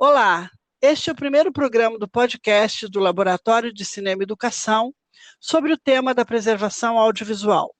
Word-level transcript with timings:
Olá, 0.00 0.48
este 0.80 1.10
é 1.10 1.12
o 1.12 1.16
primeiro 1.16 1.52
programa 1.52 1.98
do 1.98 2.06
podcast 2.06 2.86
do 2.86 3.00
Laboratório 3.00 3.74
de 3.74 3.84
Cinema 3.84 4.22
e 4.22 4.26
Educação 4.26 4.94
sobre 5.40 5.72
o 5.72 5.76
tema 5.76 6.14
da 6.14 6.24
preservação 6.24 6.96
audiovisual. 6.96 7.74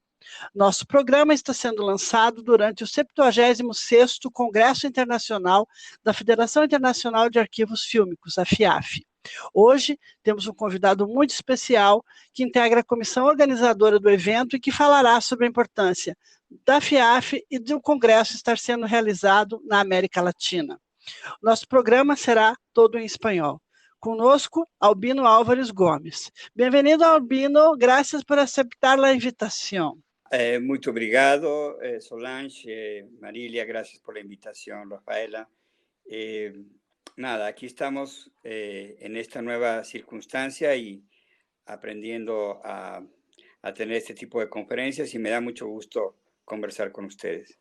Nosso 0.52 0.84
programa 0.84 1.32
está 1.32 1.54
sendo 1.54 1.80
lançado 1.80 2.42
durante 2.42 2.82
o 2.82 2.88
76º 2.88 4.32
Congresso 4.32 4.84
Internacional 4.84 5.64
da 6.02 6.12
Federação 6.12 6.64
Internacional 6.64 7.30
de 7.30 7.38
Arquivos 7.38 7.84
Fílmicos, 7.84 8.36
a 8.36 8.44
FIAF. 8.44 9.06
Hoje 9.54 9.96
temos 10.20 10.48
um 10.48 10.52
convidado 10.52 11.06
muito 11.06 11.30
especial 11.30 12.04
que 12.34 12.42
integra 12.42 12.80
a 12.80 12.84
comissão 12.84 13.26
organizadora 13.26 14.00
do 14.00 14.10
evento 14.10 14.56
e 14.56 14.60
que 14.60 14.72
falará 14.72 15.20
sobre 15.20 15.46
a 15.46 15.48
importância 15.48 16.16
da 16.66 16.80
FIAF 16.80 17.40
e 17.48 17.60
do 17.60 17.80
congresso 17.80 18.34
estar 18.34 18.58
sendo 18.58 18.86
realizado 18.86 19.62
na 19.64 19.78
América 19.78 20.20
Latina. 20.20 20.80
Nosso 21.42 21.66
programa 21.66 22.16
será 22.16 22.54
todo 22.72 22.98
em 22.98 23.04
espanhol. 23.04 23.60
Conosco, 24.00 24.68
Albino 24.78 25.26
Álvares 25.26 25.70
Gomes. 25.70 26.30
Bem-vindo, 26.54 27.04
Albino. 27.04 27.76
Graças 27.76 28.22
por 28.22 28.38
aceitar 28.38 28.98
a 29.02 29.12
invitação. 29.12 29.98
Eh, 30.30 30.58
muito 30.58 30.90
obrigado, 30.90 31.80
eh, 31.82 32.00
Solange, 32.00 32.70
eh, 32.70 33.06
Marilia, 33.18 33.64
gracias 33.64 34.00
por 34.00 34.14
la 34.14 34.20
invitación, 34.20 34.90
Rafaela. 34.90 35.48
Nada, 37.16 37.48
aquí 37.48 37.66
estamos 37.66 38.30
en 38.44 39.16
esta 39.16 39.42
nueva 39.42 39.82
circunstancia 39.82 40.76
y 40.76 41.02
aprendiendo 41.66 42.60
a, 42.64 43.02
a 43.62 43.70
este 43.70 44.14
tipo 44.14 44.38
de 44.38 44.48
conferencias 44.48 45.12
y 45.14 45.18
me 45.18 45.30
da 45.30 45.40
mucho 45.40 45.66
gusto 45.66 46.16
conversar 46.44 46.92
con 46.92 47.06
ustedes. 47.06 47.58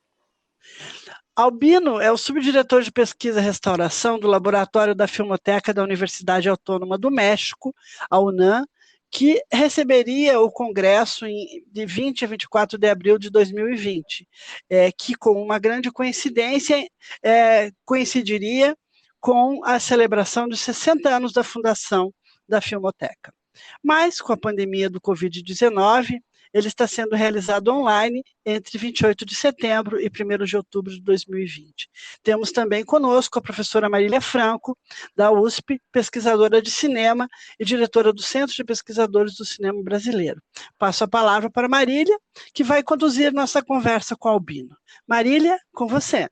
Albino 1.35 2.01
é 2.01 2.11
o 2.11 2.17
subdiretor 2.17 2.81
de 2.81 2.91
pesquisa 2.91 3.39
e 3.39 3.43
restauração 3.43 4.17
do 4.17 4.27
Laboratório 4.27 4.95
da 4.95 5.07
Filmoteca 5.07 5.71
da 5.73 5.83
Universidade 5.83 6.49
Autônoma 6.49 6.97
do 6.97 7.11
México, 7.11 7.75
a 8.09 8.19
UNAM, 8.19 8.65
que 9.09 9.41
receberia 9.51 10.39
o 10.39 10.51
Congresso 10.51 11.25
em, 11.25 11.63
de 11.71 11.85
20 11.85 12.25
a 12.25 12.27
24 12.27 12.77
de 12.77 12.89
abril 12.89 13.17
de 13.17 13.29
2020, 13.29 14.27
é, 14.69 14.91
que, 14.91 15.15
com 15.15 15.41
uma 15.41 15.59
grande 15.59 15.91
coincidência, 15.91 16.87
é, 17.23 17.71
coincidiria 17.85 18.75
com 19.19 19.63
a 19.63 19.79
celebração 19.79 20.47
de 20.47 20.57
60 20.57 21.09
anos 21.09 21.33
da 21.33 21.43
fundação 21.43 22.13
da 22.47 22.61
Filmoteca. 22.61 23.33
Mas, 23.83 24.19
com 24.21 24.33
a 24.33 24.37
pandemia 24.37 24.89
do 24.89 25.01
Covid-19, 25.01 26.19
ele 26.53 26.67
está 26.67 26.87
sendo 26.87 27.15
realizado 27.15 27.69
online 27.69 28.23
entre 28.45 28.77
28 28.77 29.25
de 29.25 29.35
setembro 29.35 29.99
e 29.99 30.07
1 30.07 30.45
de 30.45 30.57
outubro 30.57 30.91
de 30.91 31.01
2020. 31.01 31.89
Temos 32.23 32.51
também 32.51 32.83
conosco 32.83 33.39
a 33.39 33.41
professora 33.41 33.89
Marília 33.89 34.21
Franco, 34.21 34.77
da 35.15 35.31
USP, 35.31 35.81
pesquisadora 35.91 36.61
de 36.61 36.71
cinema 36.71 37.27
e 37.59 37.65
diretora 37.65 38.13
do 38.13 38.21
Centro 38.21 38.55
de 38.55 38.63
Pesquisadores 38.63 39.35
do 39.35 39.45
Cinema 39.45 39.81
Brasileiro. 39.83 40.41
Passo 40.77 41.03
a 41.03 41.07
palavra 41.07 41.49
para 41.49 41.67
Marília, 41.67 42.17
que 42.53 42.63
vai 42.63 42.83
conduzir 42.83 43.33
nossa 43.33 43.63
conversa 43.63 44.15
com 44.15 44.29
Albino. 44.29 44.75
Marília, 45.07 45.59
com 45.73 45.87
você. 45.87 46.29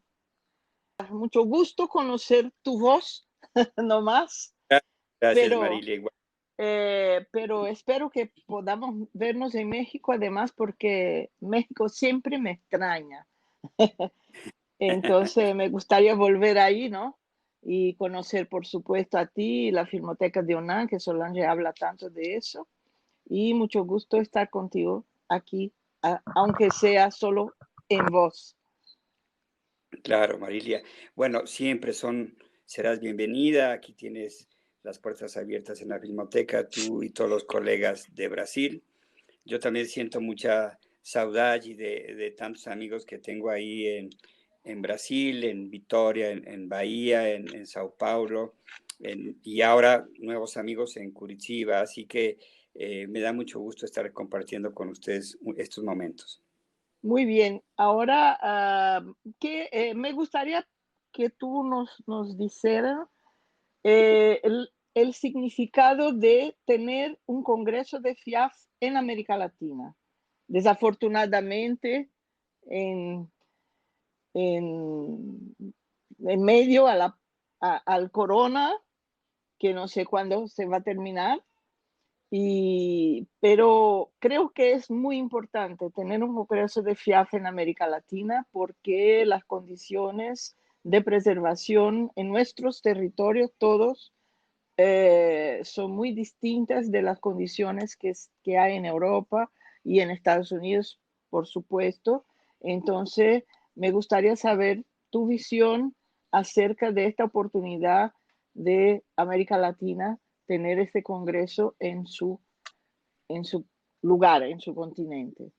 Muito 1.10 1.44
gusto 1.46 1.88
conhecer 1.88 2.50
tu 2.64 2.80
voz, 2.80 3.24
no 3.78 4.02
mais. 4.02 4.54
Gracias, 5.22 5.48
pero... 5.50 5.60
Marília. 5.60 6.04
Eh, 6.58 7.26
pero 7.32 7.68
espero 7.68 8.10
que 8.10 8.32
podamos 8.46 9.10
vernos 9.14 9.56
en 9.56 9.70
México, 9.70 10.14
además, 10.14 10.52
porque 10.54 11.32
México 11.40 11.90
siempre 11.90 12.38
me 12.38 12.52
extraña. 12.52 13.28
Entonces, 14.80 15.56
me 15.56 15.70
gustaría 15.70 16.16
volver 16.16 16.58
ahí, 16.58 16.90
¿no? 16.90 17.18
Y 17.62 17.96
conocer, 17.96 18.48
por 18.48 18.66
supuesto, 18.66 19.18
a 19.18 19.26
ti, 19.26 19.72
la 19.72 19.86
Filmoteca 19.86 20.42
de 20.42 20.56
UNAM, 20.56 20.88
que 20.88 21.00
Solange 21.00 21.46
habla 21.46 21.74
tanto 21.74 22.10
de 22.10 22.36
eso. 22.36 22.68
Y 23.28 23.54
mucho 23.54 23.84
gusto 23.84 24.18
estar 24.18 24.50
contigo 24.50 25.06
aquí, 25.28 25.74
aunque 26.36 26.70
sea 26.70 27.10
solo 27.10 27.56
en 27.90 28.06
voz. 28.06 28.56
Claro, 30.04 30.38
Marilia. 30.38 30.84
Bueno, 31.16 31.48
siempre 31.48 31.94
son, 31.94 32.38
serás 32.66 33.00
bienvenida. 33.00 33.72
Aquí 33.72 33.94
tienes 33.94 34.48
las 34.86 35.00
puertas 35.00 35.36
abiertas 35.36 35.82
en 35.82 35.90
la 35.90 36.00
Filmoteca, 36.00 36.70
tú 36.70 37.02
y 37.02 37.10
todos 37.10 37.30
los 37.30 37.44
colegas 37.44 38.14
de 38.14 38.28
Brasil. 38.28 38.84
Yo 39.44 39.60
también 39.60 39.88
siento 39.88 40.22
mucha 40.22 40.80
saudade 41.02 41.74
de, 41.74 42.14
de 42.16 42.32
tantos 42.32 42.68
amigos 42.68 43.06
que 43.06 43.18
tengo 43.18 43.50
ahí 43.50 43.88
en, 43.88 44.10
en 44.64 44.82
Brasil, 44.82 45.44
en 45.44 45.70
Vitoria, 45.70 46.30
en, 46.30 46.48
en 46.48 46.70
Bahía, 46.70 47.30
en, 47.30 47.54
en, 47.56 47.66
Sao 47.66 47.96
Paulo, 47.96 48.56
y 49.44 49.62
ahora 49.62 50.08
nuevos 50.20 50.56
amigos 50.56 50.98
en 50.98 51.12
Curitiba. 51.12 51.82
Así 51.82 52.06
que 52.06 52.38
eh, 52.76 53.08
me 53.08 53.22
da 53.22 53.34
mucho 53.34 53.60
gusto 53.60 53.86
estar 53.86 54.12
compartiendo 54.14 54.74
con 54.74 54.90
ustedes 54.90 55.38
estos 55.58 55.84
momentos. 55.84 56.42
Muy 57.02 57.26
bien. 57.26 57.62
Ahora, 57.76 59.02
uh, 59.02 59.14
que, 59.40 59.70
eh, 59.72 59.94
me 59.96 60.12
gustaría 60.12 60.68
que 61.12 61.30
tú 61.30 61.64
nos, 61.64 62.04
nos 62.08 62.38
dijeras 62.38 63.08
eh, 63.88 64.42
el 64.96 65.14
significado 65.14 66.14
de 66.14 66.58
tener 66.66 67.20
un 67.26 67.44
Congreso 67.44 68.00
de 68.00 68.16
FIAF 68.16 68.56
en 68.80 68.98
América 68.98 69.38
Latina. 69.38 69.94
Desafortunadamente, 70.48 72.10
en, 72.64 73.30
en, 74.34 75.56
en 76.20 76.44
medio 76.44 76.88
a 76.88 76.96
la, 76.96 77.20
a, 77.60 77.78
al 77.86 78.10
corona, 78.10 78.74
que 79.60 79.74
no 79.74 79.88
sé 79.88 80.06
cuándo 80.06 80.48
se 80.48 80.66
va 80.66 80.78
a 80.78 80.84
terminar, 80.84 81.44
y, 82.32 83.28
pero 83.40 84.12
creo 84.20 84.52
que 84.52 84.74
es 84.74 84.90
muy 84.90 85.18
importante 85.18 85.92
tener 85.92 86.24
un 86.24 86.36
Congreso 86.36 86.82
de 86.82 86.96
FIAF 86.96 87.34
en 87.34 87.48
América 87.48 87.88
Latina 87.88 88.48
porque 88.52 89.26
las 89.26 89.44
condiciones 89.44 90.58
de 90.84 91.02
preservación 91.02 92.12
en 92.16 92.30
nuestros 92.30 92.82
territorios 92.82 93.52
todos 93.58 94.15
eh, 94.78 95.62
son 95.64 95.92
muy 95.92 96.12
distintas 96.14 96.92
de 96.92 97.02
las 97.02 97.20
condiciones 97.20 97.96
que, 97.96 98.14
hay 98.58 98.76
en 98.76 98.86
Europa 98.86 99.52
y 99.84 100.02
en 100.02 100.12
Estados 100.12 100.52
Unidos, 100.52 101.00
por 101.30 101.48
supuesto. 101.48 102.26
Entonces, 102.60 103.44
me 103.76 103.92
gustaría 103.92 104.36
saber 104.36 104.84
tu 105.10 105.28
visión 105.28 105.96
acerca 106.32 106.92
de 106.92 107.06
esta 107.06 107.24
oportunidad 107.24 108.12
de 108.54 109.04
América 109.16 109.58
Latina 109.58 110.20
tener 110.46 110.80
este 110.80 111.04
congreso 111.04 111.76
en 111.80 112.06
su, 112.06 112.42
en 113.30 113.46
su 113.46 113.66
lugar, 114.02 114.44
en 114.44 114.60
su 114.60 114.76
continente. 114.76 115.52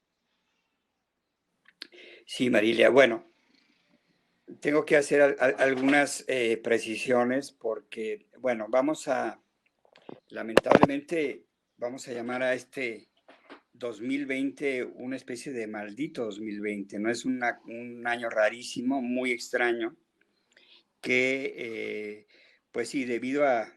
Sí, 2.27 2.51
Marilia. 2.51 2.91
Bueno, 2.91 3.25
tengo 4.61 4.85
que 4.85 4.97
hacer 4.97 5.37
algunas 5.41 6.25
eh, 6.29 6.57
precisiones 6.59 7.53
porque, 7.53 8.27
bueno, 8.39 8.67
vamos 8.69 9.09
a, 9.09 9.41
lamentablemente, 10.29 11.45
vamos 11.77 12.07
a 12.09 12.13
llamar 12.13 12.43
a 12.43 12.55
este 12.55 13.09
2020 13.73 14.85
una 14.85 15.17
especie 15.17 15.53
de 15.53 15.67
maldito 15.67 16.25
2020, 16.25 16.99
¿no? 16.99 17.11
Es 17.11 17.25
un 17.25 17.43
año 18.07 18.31
rarísimo, 18.31 19.03
muy 19.03 19.33
extraño, 19.33 19.97
que, 21.01 21.55
eh, 21.57 22.27
pues 22.71 22.89
sí, 22.89 23.05
debido 23.05 23.47
a, 23.47 23.73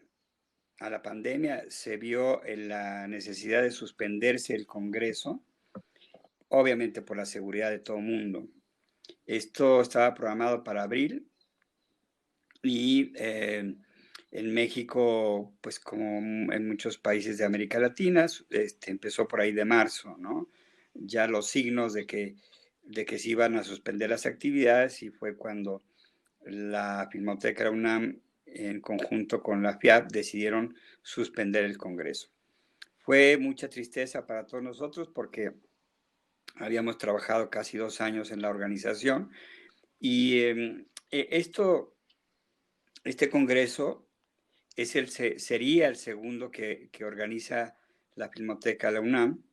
a 0.80 0.90
la 0.90 1.02
pandemia 1.02 1.66
se 1.70 1.98
vio 1.98 2.46
en 2.46 2.70
la 2.70 3.08
necesidad 3.08 3.64
de 3.64 3.72
suspenderse 3.72 4.54
el 4.54 4.68
Congreso, 4.68 5.44
obviamente 6.48 7.02
por 7.02 7.18
la 7.18 7.26
seguridad 7.26 7.72
de 7.72 7.80
todo 7.80 7.98
el 7.98 8.04
mundo 8.04 8.48
esto 9.26 9.82
estaba 9.82 10.14
programado 10.14 10.64
para 10.64 10.84
abril 10.84 11.30
y 12.62 13.14
eh, 13.16 13.76
en 14.32 14.54
México, 14.54 15.54
pues 15.62 15.80
como 15.80 16.52
en 16.54 16.68
muchos 16.68 16.98
países 16.98 17.38
de 17.38 17.46
América 17.46 17.80
Latina, 17.80 18.28
este, 18.50 18.92
empezó 18.92 19.28
por 19.28 19.42
ahí 19.42 19.52
de 19.52 19.66
marzo, 19.66 20.16
¿no? 20.18 20.50
Ya 20.94 21.28
los 21.28 21.48
signos 21.48 21.94
de 21.94 22.06
que, 22.06 22.36
de 22.84 23.06
que 23.06 23.18
se 23.18 23.30
iban 23.30 23.56
a 23.56 23.64
suspender 23.64 24.10
las 24.10 24.26
actividades 24.26 25.02
y 25.02 25.10
fue 25.10 25.36
cuando 25.36 25.84
la 26.46 27.08
Filmoteca 27.12 27.70
UNAM 27.70 28.22
en 28.46 28.82
conjunto 28.82 29.42
con 29.42 29.64
la 29.64 29.78
FIAP 29.78 30.12
decidieron 30.12 30.76
suspender 31.02 31.64
el 31.64 31.78
Congreso. 31.78 32.30
Fue 33.00 33.38
mucha 33.38 33.70
tristeza 33.70 34.26
para 34.26 34.46
todos 34.46 34.64
nosotros 34.64 35.10
porque 35.14 35.54
Habíamos 36.60 36.98
trabajado 36.98 37.50
casi 37.50 37.78
dos 37.78 38.02
años 38.02 38.32
en 38.32 38.42
la 38.42 38.50
organización 38.50 39.32
y 40.00 40.42
em, 40.44 40.86
e, 41.10 41.28
esto, 41.32 41.96
este 43.04 43.30
congreso 43.30 44.08
es 44.76 44.96
el, 44.96 45.10
sería 45.10 45.88
el 45.88 45.96
segundo 45.96 46.52
que, 46.52 46.90
que 46.92 47.06
organiza 47.06 47.76
la 48.16 48.30
Filmoteca 48.30 48.92
la 48.92 49.02
UNAM. 49.02 49.44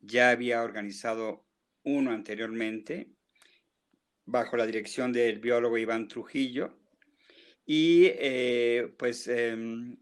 Ya 0.00 0.30
había 0.30 0.62
organizado 0.62 1.46
uno 1.84 2.10
anteriormente 2.10 3.08
bajo 4.24 4.56
la 4.56 4.66
dirección 4.66 5.12
del 5.12 5.38
biólogo 5.38 5.78
Iván 5.78 6.06
Trujillo 6.06 6.76
Y 7.64 8.06
eh, 8.06 8.94
pues 8.98 9.26
em, 9.28 9.96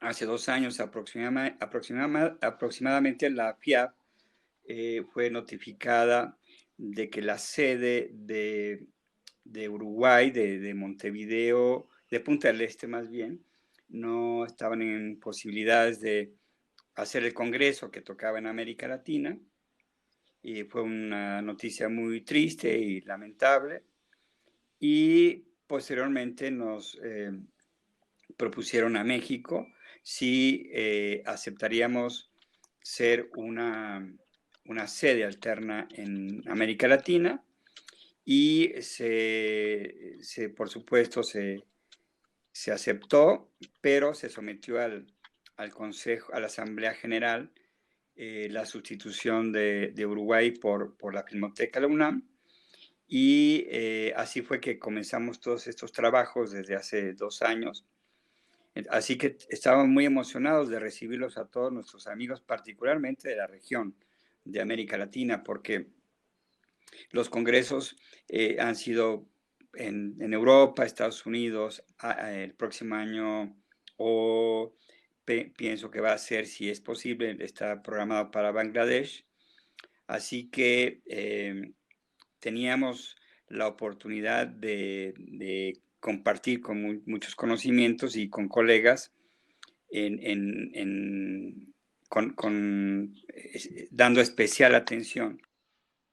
hace 0.00 0.26
dos 0.26 0.48
años 0.48 0.80
aproximadamente 0.80 3.30
la 3.30 3.54
FIAP 3.54 3.94
eh, 4.64 5.02
fue 5.12 5.30
notificada 5.30 6.38
de 6.76 7.10
que 7.10 7.22
la 7.22 7.38
sede 7.38 8.10
de, 8.12 9.68
Uruguay, 9.68 10.30
de, 10.30 10.74
Montevideo, 10.74 11.88
de 12.10 12.20
Punta 12.20 12.48
del 12.48 12.60
Este 12.62 12.86
más 12.86 13.10
bien, 13.10 13.44
no 13.88 14.44
estaban 14.44 14.82
en 14.82 15.18
posibilidades 15.20 16.00
de 16.00 16.34
hacer 16.94 17.24
el 17.24 17.34
congreso 17.34 17.90
que 17.90 18.00
tocaba 18.00 18.38
en 18.38 18.46
América 18.46 18.88
Latina. 18.88 19.38
Y 20.42 20.64
fue 20.64 20.82
una 20.82 21.40
noticia 21.40 21.88
muy 21.88 22.22
triste 22.22 22.76
y 22.76 23.00
lamentable. 23.02 23.84
Y 24.80 25.44
posteriormente 25.66 26.50
nos 26.50 26.98
eh, 27.02 27.30
propusieron 28.36 28.96
a 28.96 29.04
México 29.04 29.68
si 30.02 30.68
eh, 30.72 31.22
aceptaríamos 31.24 32.32
ser 32.82 33.30
una, 33.36 34.04
una, 34.64 34.86
sede 34.86 35.24
alterna 35.24 35.88
en 35.94 36.42
América 36.48 36.88
Latina 36.88 37.44
y 38.24 38.72
se, 38.80 40.18
por 40.56 40.68
supuesto 40.68 41.22
se, 41.22 41.64
se, 42.52 42.72
aceptó, 42.72 43.52
pero 43.80 44.14
se 44.14 44.28
sometió 44.28 44.80
al, 44.80 45.06
al, 45.56 45.70
Consejo, 45.70 46.32
a 46.32 46.40
la 46.40 46.46
Asamblea 46.46 46.94
General, 46.94 47.52
eh, 48.14 48.48
la 48.50 48.64
sustitución 48.66 49.52
de, 49.52 49.92
de, 49.94 50.06
Uruguay 50.06 50.52
por, 50.52 50.96
por 50.96 51.14
la 51.14 51.24
Filmoteca 51.24 51.80
de 51.80 51.86
la 51.86 51.92
UNAM. 51.92 52.28
Y 53.08 53.66
eh, 53.68 54.12
así 54.16 54.42
fue 54.42 54.60
que 54.60 54.78
comenzamos 54.78 55.40
todos 55.40 55.66
estos 55.66 55.92
trabajos 55.92 56.52
desde 56.52 56.76
hace 56.76 57.12
dos 57.12 57.42
años 57.42 57.84
Así 58.88 59.18
que 59.18 59.36
estábamos 59.50 59.88
muy 59.88 60.06
emocionados 60.06 60.70
de 60.70 60.80
recibirlos 60.80 61.36
a 61.36 61.46
todos 61.46 61.72
nuestros 61.72 62.06
amigos, 62.06 62.40
particularmente 62.40 63.28
de 63.28 63.36
la 63.36 63.46
región 63.46 63.94
de 64.44 64.60
América 64.60 64.98
Latina, 64.98 65.42
porque 65.42 65.88
los 67.10 67.28
congresos 67.28 67.96
eh, 68.28 68.56
han 68.58 68.76
sido 68.76 69.28
en, 69.74 70.32
Europa, 70.32 70.84
Estados 70.84 71.24
Unidos, 71.24 71.82
el 72.28 72.54
próximo 72.54 72.94
año, 72.94 73.56
o 73.96 74.74
pienso 75.56 75.90
que 75.90 76.00
va 76.00 76.12
a 76.12 76.18
ser, 76.18 76.46
si 76.46 76.68
es 76.68 76.80
posible, 76.80 77.36
está 77.40 77.82
programado 77.82 78.30
para 78.30 78.52
Bangladesh. 78.52 79.24
Así 80.06 80.50
que 80.50 81.00
eh, 81.06 81.72
teníamos 82.40 83.16
la 83.48 83.68
oportunidad 83.68 84.46
de, 84.46 85.14
de 85.16 85.80
compartir 86.00 86.60
con 86.60 87.02
muchos 87.06 87.36
conocimientos 87.36 88.16
y 88.16 88.28
con 88.28 88.48
colegas 88.48 89.14
en, 89.92 91.71
con, 92.12 93.14
dando 93.90 94.20
especial 94.20 94.74
atención 94.74 95.40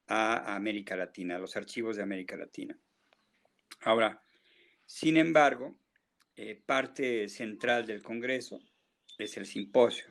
a, 0.08 0.56
América 0.56 0.96
Latina, 0.96 1.36
a 1.36 1.40
los 1.40 1.58
archivos 1.58 1.98
de 1.98 2.04
América 2.04 2.38
Latina. 2.38 2.80
Ahora, 3.82 4.24
sin 4.86 5.18
embargo, 5.18 5.76
eh, 6.38 6.62
parte 6.66 7.28
central 7.28 7.86
del 7.86 8.02
Congreso 8.02 8.62
es 9.18 9.36
el 9.36 9.46
simposio. 9.46 10.06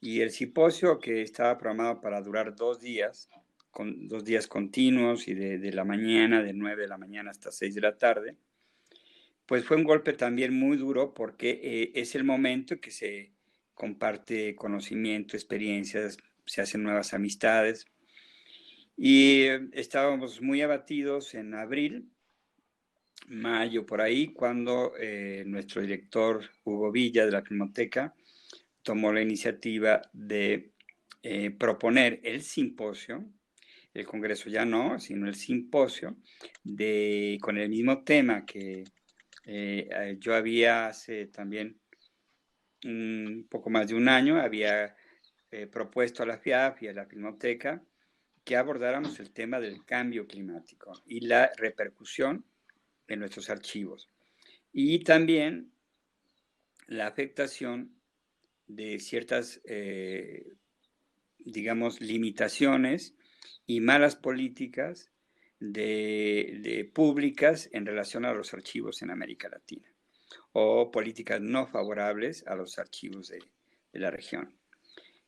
Y 0.00 0.20
el 0.20 0.30
simposio 0.30 1.00
que 1.00 1.22
estaba 1.22 1.58
programado 1.58 2.00
para 2.00 2.20
durar 2.20 2.54
dos 2.54 2.80
días, 2.80 3.28
con 3.72 4.06
dos 4.06 4.24
días 4.24 4.46
continuos 4.46 5.26
y 5.26 5.34
de, 5.34 5.58
de 5.58 5.72
la 5.72 5.84
mañana, 5.84 6.40
de 6.40 6.52
9 6.52 6.82
de 6.82 6.88
la 6.88 6.98
mañana 6.98 7.30
hasta 7.32 7.50
6 7.50 7.74
de 7.74 7.80
la 7.80 7.98
tarde, 7.98 8.36
pues 9.44 9.64
fue 9.64 9.76
un 9.76 9.84
golpe 9.84 10.12
también 10.12 10.54
muy 10.54 10.76
duro 10.76 11.14
porque 11.14 11.60
eh, 11.62 11.92
es 11.94 12.14
el 12.14 12.24
momento 12.24 12.80
que 12.80 12.90
se 12.90 13.35
comparte 13.76 14.56
conocimiento, 14.56 15.36
experiencias, 15.36 16.16
se 16.44 16.62
hacen 16.62 16.82
nuevas 16.82 17.14
amistades. 17.14 17.86
Y 18.96 19.42
eh, 19.42 19.68
estábamos 19.72 20.42
muy 20.42 20.62
abatidos 20.62 21.34
en 21.34 21.54
abril, 21.54 22.10
mayo, 23.28 23.86
por 23.86 24.00
ahí, 24.00 24.32
cuando 24.32 24.94
eh, 24.98 25.44
nuestro 25.46 25.82
director 25.82 26.42
Hugo 26.64 26.90
Villa 26.90 27.24
de 27.24 27.32
la 27.32 27.42
Filmoteca 27.42 28.14
tomó 28.82 29.12
la 29.12 29.22
iniciativa 29.22 30.02
de 30.12 30.72
proponer 31.58 32.20
el 32.22 32.40
simposio, 32.40 33.24
el 33.92 34.06
Congreso 34.06 34.48
ya 34.48 34.64
no, 34.64 35.00
sino 35.00 35.26
el 35.26 35.34
simposio, 35.34 36.16
de, 36.62 37.38
con 37.40 37.58
el 37.58 37.68
mismo 37.68 38.04
tema 38.04 38.44
que 38.46 38.84
eh, 39.46 39.88
eh, 39.90 40.16
yo 40.18 40.34
había 40.34 40.88
hace 40.88 41.26
también 41.26 41.78
un 42.84 43.46
poco 43.50 43.70
más 43.70 43.88
de 43.88 43.94
un 43.94 44.08
año, 44.08 44.40
había 44.40 44.96
eh, 45.50 45.66
propuesto 45.66 46.22
a 46.22 46.26
la 46.26 46.38
FIAF 46.38 46.82
y 46.82 46.88
a 46.88 46.92
la 46.92 47.06
Filmoteca 47.06 47.82
que 48.44 48.56
abordáramos 48.56 49.18
el 49.18 49.32
tema 49.32 49.58
del 49.58 49.84
cambio 49.84 50.26
climático 50.26 50.92
y 51.06 51.20
la 51.20 51.50
repercusión 51.56 52.44
en 53.08 53.18
nuestros 53.18 53.50
archivos. 53.50 54.08
Y 54.72 55.00
también 55.00 55.72
la 56.86 57.08
afectación 57.08 57.96
de 58.68 59.00
ciertas, 59.00 59.60
digamos, 61.38 62.00
limitaciones 62.00 63.16
y 63.66 63.80
malas 63.80 64.16
políticas 64.16 65.10
de, 65.58 66.90
públicas 66.94 67.68
en 67.72 67.86
relación 67.86 68.24
a 68.24 68.32
los 68.32 68.52
archivos 68.54 69.02
en 69.02 69.10
América 69.10 69.48
Latina 69.48 69.88
o 70.52 70.90
políticas 70.90 71.40
no 71.40 71.66
favorables 71.66 72.46
a 72.46 72.54
los 72.54 72.78
archivos 72.78 73.28
de, 73.28 73.38
la 73.92 74.10
región. 74.10 74.54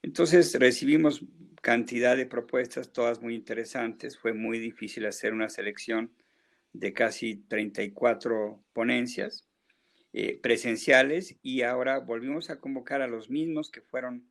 Entonces 0.02 0.54
recibimos 0.58 1.24
cantidad 1.62 2.16
de 2.16 2.26
propuestas, 2.26 2.92
todas 2.92 3.22
muy 3.22 3.34
interesantes. 3.34 4.18
Fue 4.18 4.34
muy 4.34 4.58
difícil 4.58 5.06
hacer 5.06 5.32
una 5.32 5.48
selección 5.48 6.12
de 6.74 6.92
casi 6.92 7.36
34 7.48 8.62
ponencias 8.74 9.46
eh, 10.12 10.38
presenciales 10.42 11.36
y 11.42 11.62
ahora 11.62 11.98
volvimos 11.98 12.50
a 12.50 12.60
convocar 12.60 13.00
a 13.00 13.08
los 13.08 13.30
mismos 13.30 13.70
que 13.70 13.80
fueron 13.80 14.28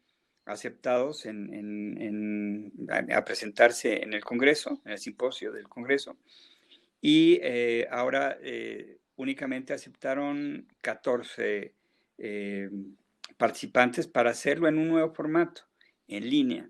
aceptados 0.47 1.25
en, 1.25 2.71
a, 2.89 3.25
presentarse 3.25 4.03
en 4.03 4.13
el 4.13 4.23
Congreso, 4.23 4.81
en 4.85 4.93
el 4.93 4.97
simposio 4.97 5.51
del 5.51 5.67
Congreso, 5.67 6.17
y 7.01 7.39
eh, 7.43 7.87
ahora 7.91 8.37
eh, 8.41 8.96
únicamente 9.17 9.73
aceptaron 9.73 10.67
14 10.81 11.75
eh, 12.17 12.69
participantes 13.37 14.07
para 14.07 14.31
hacerlo 14.31 14.67
en 14.67 14.77
un 14.77 14.87
nuevo 14.87 15.13
formato, 15.13 15.63
en 16.07 16.29
línea. 16.29 16.69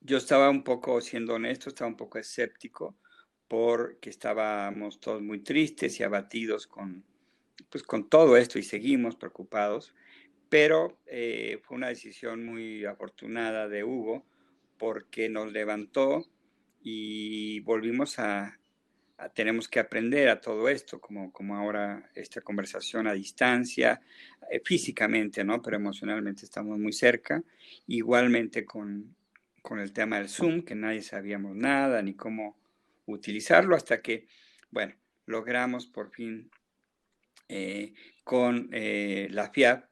yo 0.00 0.16
estaba 0.16 0.48
un 0.48 0.62
poco, 0.62 1.00
siendo 1.00 1.34
honesto, 1.34 1.68
estaba 1.68 1.88
un 1.88 1.96
poco 1.96 2.18
escéptico 2.18 2.96
porque 3.48 4.10
estábamos 4.10 5.00
todos 5.00 5.20
muy 5.20 5.40
tristes 5.40 5.98
y 5.98 6.02
abatidos 6.02 6.66
con, 6.66 7.04
pues, 7.68 7.82
con 7.82 8.08
todo 8.08 8.36
esto 8.36 8.58
y 8.58 8.62
seguimos 8.62 9.16
preocupados 9.16 9.92
pero 10.54 11.00
eh, 11.06 11.58
fue 11.64 11.76
una 11.76 11.88
decisión 11.88 12.46
muy 12.46 12.84
afortunada 12.84 13.68
de 13.68 13.82
Hugo 13.82 14.24
porque 14.78 15.28
nos 15.28 15.52
levantó 15.52 16.30
y 16.80 17.58
volvimos 17.60 18.20
a, 18.20 18.56
tenemos 19.34 19.68
que 19.68 19.80
aprender 19.80 20.28
a 20.28 20.40
todo 20.40 20.68
esto, 20.68 21.00
como, 21.00 21.32
como 21.32 21.56
ahora 21.56 22.10
esta 22.14 22.40
conversación 22.40 23.06
a 23.06 23.12
distancia, 23.12 24.00
eh, 24.50 24.60
físicamente, 24.64 25.44
¿no? 25.44 25.62
Pero 25.62 25.76
emocionalmente 25.76 26.44
estamos 26.44 26.78
muy 26.78 26.92
cerca. 26.92 27.42
Igualmente 27.86 28.64
con, 28.64 29.16
con 29.62 29.78
el 29.78 29.92
tema 29.92 30.18
del 30.18 30.28
Zoom, 30.28 30.62
que 30.62 30.74
nadie 30.74 31.02
sabíamos 31.02 31.54
nada 31.56 32.02
ni 32.02 32.14
cómo 32.14 32.58
utilizarlo 33.06 33.76
hasta 33.76 34.02
que, 34.02 34.26
bueno, 34.70 34.94
logramos 35.26 35.86
por 35.86 36.10
fin 36.10 36.50
eh, 37.48 37.92
con 38.24 38.68
la 38.70 39.50
FIAP 39.50 39.84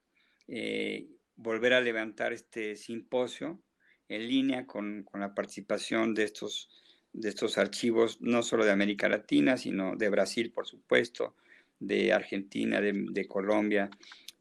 eh, 0.49 1.09
volver 1.37 1.73
a 1.73 1.81
levantar 1.81 2.33
este 2.33 2.77
simposio 2.77 3.63
en 4.09 4.29
línea 4.29 4.67
con, 4.67 5.07
la 5.15 5.35
participación 5.35 6.13
de 6.15 6.25
estos, 6.25 6.69
de 7.13 7.29
estos 7.29 7.59
archivos, 7.59 8.21
no 8.21 8.43
solo 8.43 8.65
de 8.65 8.71
América 8.71 9.09
Latina, 9.09 9.57
sino 9.57 9.97
de 9.97 10.09
Brasil, 10.09 10.51
por 10.53 10.67
supuesto, 10.67 11.35
de 11.79 12.13
Argentina, 12.13 12.81
de, 12.81 13.27
Colombia 13.29 13.91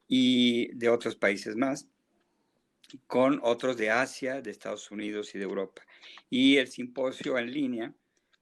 y 0.07 0.73
de 0.75 0.89
otros 0.89 1.15
países 1.15 1.55
más, 1.55 1.87
con 3.07 3.39
otros 3.43 3.77
de 3.77 3.89
Asia, 3.89 4.41
de 4.41 4.51
Estados 4.51 4.91
Unidos 4.91 5.33
y 5.33 5.39
de 5.39 5.45
Europa. 5.45 5.81
Y 6.29 6.57
el 6.57 6.67
simposio 6.67 7.37
en 7.37 7.51
línea, 7.51 7.93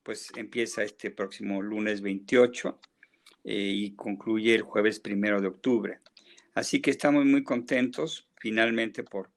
pues 0.03 0.31
empieza 0.35 0.83
este 0.83 1.11
próximo 1.11 1.61
lunes 1.61 2.01
28 2.01 2.79
eh, 3.43 3.53
y 3.55 3.91
concluye 3.95 4.55
el 4.55 4.63
jueves 4.63 4.99
primero 4.99 5.39
de 5.39 5.47
octubre. 5.47 5.99
Así 6.53 6.81
que 6.81 6.91
estamos 6.91 7.25
muy 7.25 7.43
contentos 7.43 8.27
finalmente 8.39 9.03
por, 9.03 9.29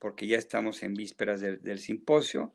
porque 0.00 0.26
ya 0.26 0.38
estamos 0.38 0.82
en 0.82 0.94
vísperas 0.94 1.40
del, 1.40 1.78
simposio 1.78 2.54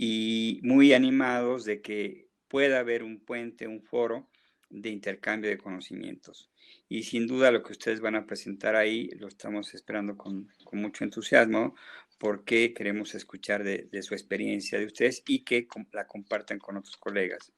y 0.00 0.60
muy 0.62 0.92
animados 0.92 1.64
de 1.64 1.82
que 1.82 2.28
pueda 2.46 2.78
haber 2.78 3.02
un 3.02 3.18
puente, 3.18 3.66
un 3.66 3.82
foro 3.82 4.28
de 4.70 4.90
intercambio 4.90 5.50
de 5.50 5.58
conocimientos. 5.58 6.48
Y 6.88 7.02
sin 7.02 7.26
duda 7.26 7.50
lo 7.50 7.64
que 7.64 7.72
ustedes 7.72 8.00
van 8.00 8.14
a 8.14 8.24
presentar 8.24 8.76
ahí 8.76 9.10
lo 9.18 9.26
estamos 9.26 9.74
esperando 9.74 10.16
con, 10.16 10.48
mucho 10.70 11.02
entusiasmo 11.02 11.74
porque 12.16 12.72
queremos 12.74 13.16
escuchar 13.16 13.64
de, 13.64 14.02
su 14.02 14.14
experiencia 14.14 14.78
de 14.78 14.86
ustedes 14.86 15.24
y 15.26 15.42
que 15.42 15.66
la 15.92 16.06
compartan 16.06 16.60
con 16.60 16.76
otros 16.76 16.96
colegas. 16.96 17.52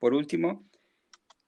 Por 0.00 0.14
último, 0.14 0.68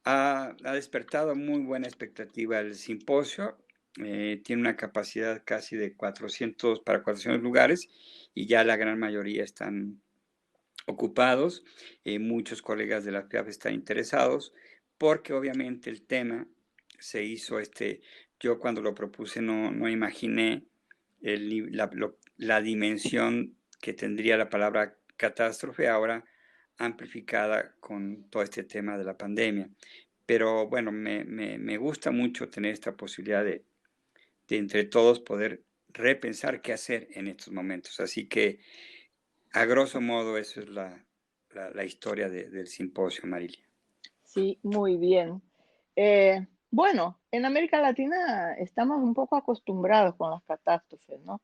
ha, 0.04 0.54
despertado 0.62 1.34
muy 1.34 1.62
buena 1.62 1.88
expectativa 1.88 2.60
el 2.60 2.76
simposio. 2.76 3.58
Eh, 4.00 4.40
tiene 4.44 4.62
una 4.62 4.76
capacidad 4.76 5.42
casi 5.44 5.74
de 5.74 5.94
400 5.94 6.82
para 6.82 7.02
400 7.02 7.42
lugares 7.42 7.88
y 8.32 8.46
ya 8.46 8.62
la 8.62 8.76
gran 8.76 9.00
mayoría 9.00 9.42
están 9.42 10.02
ocupados. 10.86 11.64
Eh, 12.04 12.18
muchos 12.18 12.62
colegas 12.62 13.04
de 13.04 13.12
la 13.12 13.22
FIAF 13.22 13.48
están 13.48 13.74
interesados 13.74 14.52
porque 14.98 15.32
obviamente 15.32 15.90
el 15.90 16.02
tema 16.02 16.46
se 16.98 17.24
hizo, 17.24 17.58
este, 17.58 18.00
yo 18.40 18.58
cuando 18.58 18.80
lo 18.80 18.94
propuse 18.94 19.42
no, 19.42 19.70
no 19.70 19.88
imaginé 19.88 20.64
la, 21.20 21.90
la, 22.36 22.60
dimensión 22.60 23.56
que 23.80 23.92
tendría 23.92 24.36
la 24.36 24.48
palabra 24.48 24.96
catástrofe 25.16 25.88
ahora 25.88 26.24
amplificada 26.78 27.74
con 27.80 28.28
todo 28.30 28.42
este 28.42 28.64
tema 28.64 28.96
de 28.98 29.04
la 29.04 29.16
pandemia. 29.16 29.68
Pero 30.24 30.68
bueno, 30.68 30.92
me, 30.92 31.24
me, 31.24 31.58
me 31.58 31.76
gusta 31.78 32.10
mucho 32.10 32.48
tener 32.48 32.72
esta 32.72 32.96
posibilidad 32.96 33.44
de, 33.44 33.64
de, 34.48 34.56
entre 34.58 34.84
todos 34.84 35.20
poder 35.20 35.62
repensar 35.88 36.60
qué 36.62 36.72
hacer 36.72 37.08
en 37.12 37.28
estos 37.28 37.52
momentos. 37.52 38.00
Así 38.00 38.28
que, 38.28 38.60
a 39.52 39.64
grosso 39.64 40.00
modo, 40.00 40.36
eso 40.38 40.60
es 40.60 40.68
la, 40.68 41.04
la, 41.50 41.70
la 41.70 41.84
historia 41.84 42.28
del 42.28 42.66
simposio, 42.66 43.26
Marilia. 43.26 43.66
Sí, 44.24 44.58
muy 44.62 44.96
bien. 44.96 45.42
Eh, 45.94 46.46
bueno, 46.70 47.18
en 47.30 47.46
América 47.46 47.80
Latina 47.80 48.54
estamos 48.54 49.02
un 49.02 49.14
poco 49.14 49.36
acostumbrados 49.36 50.14
con 50.16 50.30
las 50.30 50.42
catástrofes, 50.44 51.20
¿no? 51.22 51.40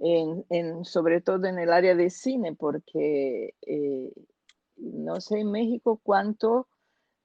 En, 0.00 0.84
sobre 0.84 1.20
todo 1.20 1.46
en 1.46 1.58
el 1.58 1.72
área 1.72 1.94
de 1.94 2.10
cine, 2.10 2.54
porque 2.54 3.54
eh, 3.62 4.12
no 4.76 5.20
sé 5.20 5.40
en 5.40 5.50
México 5.50 6.00
cuánto 6.02 6.68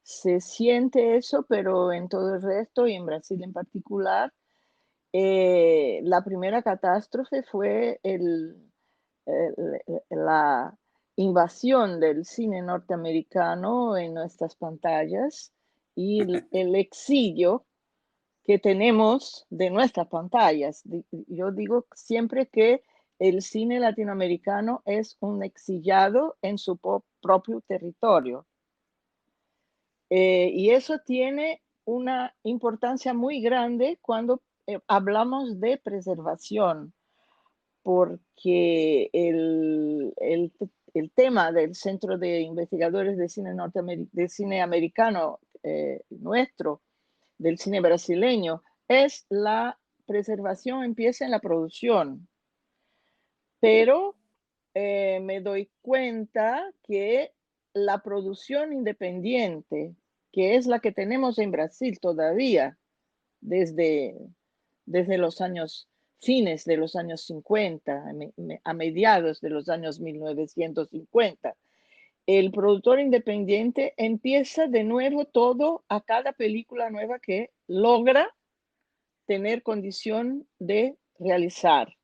se 0.02 0.42
siente 0.42 1.16
eso, 1.16 1.46
pero 1.48 1.94
en 1.94 2.10
todo 2.10 2.36
el 2.36 2.42
resto 2.42 2.88
y 2.88 2.96
en 2.96 3.06
Brasil 3.06 3.44
en 3.44 3.54
particular, 3.54 4.34
eh, 5.12 6.02
la 6.04 6.24
primera 6.24 6.62
catástrofe 6.64 7.44
fue 7.44 8.00
el, 8.04 8.73
la 10.10 10.78
invasión 11.16 12.00
del 12.00 12.26
cine 12.26 12.62
norteamericano 12.62 13.98
en 13.98 14.14
nuestras 14.14 14.56
pantallas 14.56 15.54
y 15.96 16.22
el, 16.22 16.76
exilio 16.76 17.66
que 18.44 18.60
tenemos 18.60 19.46
de 19.50 19.70
nuestras 19.70 20.08
pantallas. 20.08 20.84
Yo 21.28 21.52
digo 21.52 21.86
siempre 21.94 22.48
que 22.48 22.84
el 23.20 23.42
cine 23.42 23.80
latinoamericano 23.80 24.82
es 24.86 25.18
un 25.20 25.44
exiliado 25.44 26.38
en 26.42 26.58
su 26.58 26.78
propio 27.22 27.62
territorio. 27.62 28.46
Eh, 30.10 30.52
y 30.54 30.72
eso 30.72 31.00
tiene 31.00 31.62
una 31.86 32.36
importancia 32.44 33.14
muy 33.14 33.42
grande 33.42 33.98
cuando 34.02 34.42
eh, 34.68 34.80
hablamos 34.88 35.60
de 35.60 35.78
preservación, 35.78 36.94
porque 37.84 39.10
el, 39.12 40.14
el, 40.18 40.54
el 40.94 41.12
tema 41.12 41.52
del 41.52 41.76
Centro 41.76 42.18
de 42.18 42.40
Investigadores 42.42 43.18
de 43.18 43.30
Cine, 43.30 43.52
de 44.12 44.30
cine 44.30 44.62
Americano 44.62 45.40
eh, 45.62 46.02
nuestro, 46.10 46.82
del 47.38 47.60
cine 47.60 47.82
brasileño, 47.82 48.64
es 48.88 49.26
la 49.30 49.78
preservación 50.06 50.84
empieza 50.84 51.26
en 51.26 51.32
la 51.32 51.40
producción. 51.40 52.28
Pero 53.60 54.16
eh, 54.74 55.20
me 55.22 55.42
doy 55.42 55.70
cuenta 55.82 56.72
que 56.84 57.32
la 57.74 58.00
producción 58.00 58.74
independiente, 58.74 59.96
que 60.32 60.56
es 60.56 60.68
la 60.68 60.80
que 60.80 60.92
tenemos 60.92 61.40
en 61.40 61.52
Brasil 61.52 62.00
todavía, 62.00 62.78
desde, 63.42 64.16
desde 64.86 65.18
los 65.18 65.42
años 65.42 65.90
fines 66.24 66.66
de 66.66 66.78
los 66.78 66.96
años 66.96 67.26
50, 67.26 68.06
a 68.64 68.74
mediados 68.74 69.42
de 69.42 69.50
los 69.50 69.70
años 69.70 70.00
1950. 70.00 71.56
El 72.26 72.52
productor 72.52 73.00
independiente 73.00 73.94
empieza 73.98 74.68
de 74.68 74.84
nuevo 74.84 75.26
todo 75.26 75.84
a 75.90 76.02
cada 76.02 76.32
película 76.32 76.90
nueva 76.90 77.20
que 77.20 77.52
logra 77.68 78.34
tener 79.26 79.62
condición 79.62 80.48
de 80.60 80.96
realizar. 81.20 81.96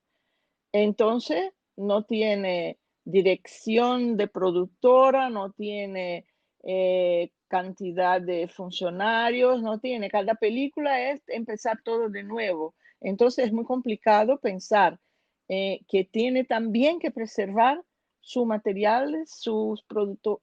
Entonces, 0.73 1.51
no 1.77 2.03
tiene 2.03 2.77
dirección 3.05 4.17
de 4.17 4.27
productora, 4.27 5.29
no 5.29 5.51
tiene 5.51 6.25
eh, 6.63 7.31
cantidad 7.47 8.21
de 8.21 8.47
funcionarios, 8.49 9.61
no 9.61 9.79
tiene. 9.79 10.09
Cada 10.09 10.35
película 10.35 11.11
es 11.11 11.21
empezar 11.27 11.81
todo 11.83 12.09
de 12.09 12.23
nuevo. 12.23 12.75
Entonces 13.01 13.45
es 13.45 13.53
muy 13.53 13.65
complicado 13.65 14.39
pensar 14.39 14.99
eh, 15.47 15.81
que 15.87 16.03
tiene 16.03 16.43
también 16.43 16.99
que 16.99 17.11
preservar 17.11 17.83
sus 18.21 18.45
materiales, 18.45 19.31
sus, 19.31 19.85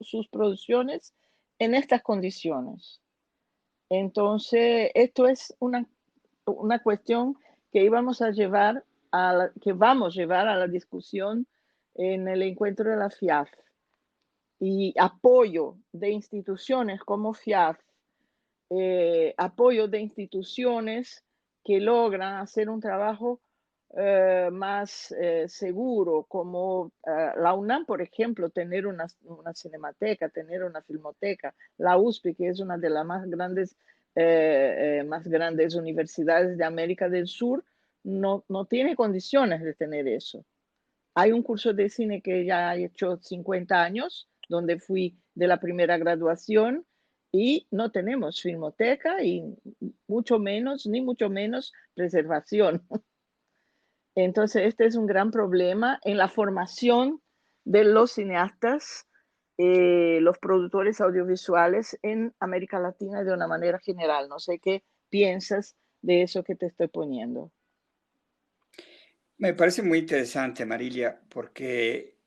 sus 0.01 0.27
producciones 0.27 1.13
en 1.59 1.75
estas 1.75 2.01
condiciones. 2.01 3.01
Entonces, 3.89 4.91
esto 4.93 5.27
es 5.27 5.55
una, 5.59 5.87
una 6.45 6.79
cuestión 6.79 7.37
que 7.71 7.83
íbamos 7.83 8.21
a 8.21 8.31
llevar 8.31 8.83
a 9.11 9.49
que 9.61 9.73
vamos 9.73 10.13
a 10.13 10.19
llevar 10.19 10.47
a 10.47 10.57
la 10.57 10.67
discusión 10.67 11.47
en 11.95 12.27
el 12.27 12.41
encuentro 12.41 12.89
de 12.89 12.97
la 12.97 13.09
FIAF. 13.09 13.49
Y 14.59 14.93
apoyo 14.99 15.77
de 15.91 16.09
instituciones 16.09 16.99
como 17.01 17.33
FIAF, 17.33 17.79
eh, 18.69 19.33
apoyo 19.37 19.87
de 19.87 20.01
instituciones 20.01 21.23
que 21.67 21.81
logran 21.81 22.35
hacer 22.35 22.69
un 22.69 22.79
trabajo 22.79 23.41
eh, 23.97 24.47
más 24.53 25.11
eh, 25.11 25.49
seguro, 25.49 26.23
como 26.23 26.93
eh, 27.05 27.31
la 27.35 27.53
UNAM, 27.55 27.85
por 27.85 28.01
ejemplo, 28.01 28.49
tener 28.49 28.87
una, 28.87 29.05
una, 29.23 29.53
cinemateca, 29.53 30.29
tener 30.29 30.63
una 30.63 30.81
filmoteca, 30.81 31.53
la 31.77 31.97
USP, 31.97 32.37
que 32.37 32.47
es 32.47 32.61
una 32.61 32.77
de 32.77 32.89
las 32.89 33.05
más 33.05 33.29
grandes, 33.29 33.75
más 35.05 35.27
grandes 35.27 35.75
universidades 35.75 36.57
de 36.57 36.63
América 36.63 37.07
del 37.07 37.27
Sur, 37.27 37.63
no, 38.03 38.45
no 38.47 38.65
tiene 38.65 38.95
condiciones 38.95 39.61
de 39.61 39.75
tener 39.75 40.07
eso. 40.07 40.43
Hay 41.13 41.33
un 41.33 41.43
curso 41.43 41.73
de 41.73 41.89
cine 41.89 42.21
que 42.21 42.45
ya 42.45 42.75
he 42.75 42.85
hecho 42.85 43.19
50 43.21 43.83
años, 43.83 44.27
donde 44.49 44.79
fui 44.79 45.19
de 45.35 45.47
la 45.47 45.59
primera 45.59 45.97
graduación 45.97 46.85
y 47.31 47.67
no 47.71 47.91
tenemos 47.91 48.41
filmoteca 48.41 49.23
y 49.23 49.43
mucho 50.07 50.39
menos, 50.39 50.85
ni 50.87 51.01
mucho 51.01 51.29
menos 51.29 51.73
preservación. 51.93 52.85
Entonces, 54.15 54.63
este 54.65 54.85
es 54.85 54.95
un 54.95 55.05
gran 55.05 55.29
problema 55.29 55.99
en 56.03 56.17
la 56.17 56.27
formación 56.27 57.21
de 57.65 57.83
los 57.83 58.13
cineastas, 58.13 59.07
eh, 59.57 60.19
los 60.21 60.39
productores 60.39 61.01
audiovisuales 61.01 61.99
en 62.01 62.33
América 62.39 62.79
Latina 62.79 63.23
de 63.23 63.33
una 63.33 63.47
manera 63.47 63.79
general. 63.79 64.27
No 64.29 64.39
sé 64.39 64.59
qué 64.59 64.83
piensas 65.09 65.75
de 66.01 66.23
eso 66.23 66.43
que 66.43 66.55
te 66.55 66.67
estoy 66.67 66.87
poniendo. 66.87 67.51
Me 69.37 69.53
parece 69.53 69.83
muy 69.83 69.99
interesante, 69.99 70.65
Marilia, 70.65 71.21
porque 71.29 72.17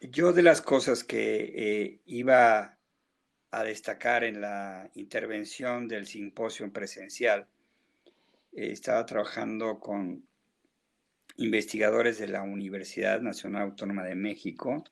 yo 0.00 0.32
de 0.32 0.42
las 0.42 0.60
cosas 0.60 1.02
que 1.02 1.52
eh, 1.56 2.02
iba 2.04 2.78
a 3.52 3.62
destacar 3.64 4.24
en 4.24 4.40
la 4.40 4.90
intervención 4.94 5.86
del 5.86 6.06
simposio 6.06 6.64
en 6.64 6.72
presencial. 6.72 7.46
Eh, 8.52 8.72
estaba 8.72 9.04
trabajando 9.04 9.78
con 9.78 10.26
investigadores 11.36 12.18
de 12.18 12.28
la 12.28 12.42
Universidad 12.42 13.20
Nacional 13.20 13.62
Autónoma 13.62 14.04
de 14.04 14.14
México, 14.14 14.82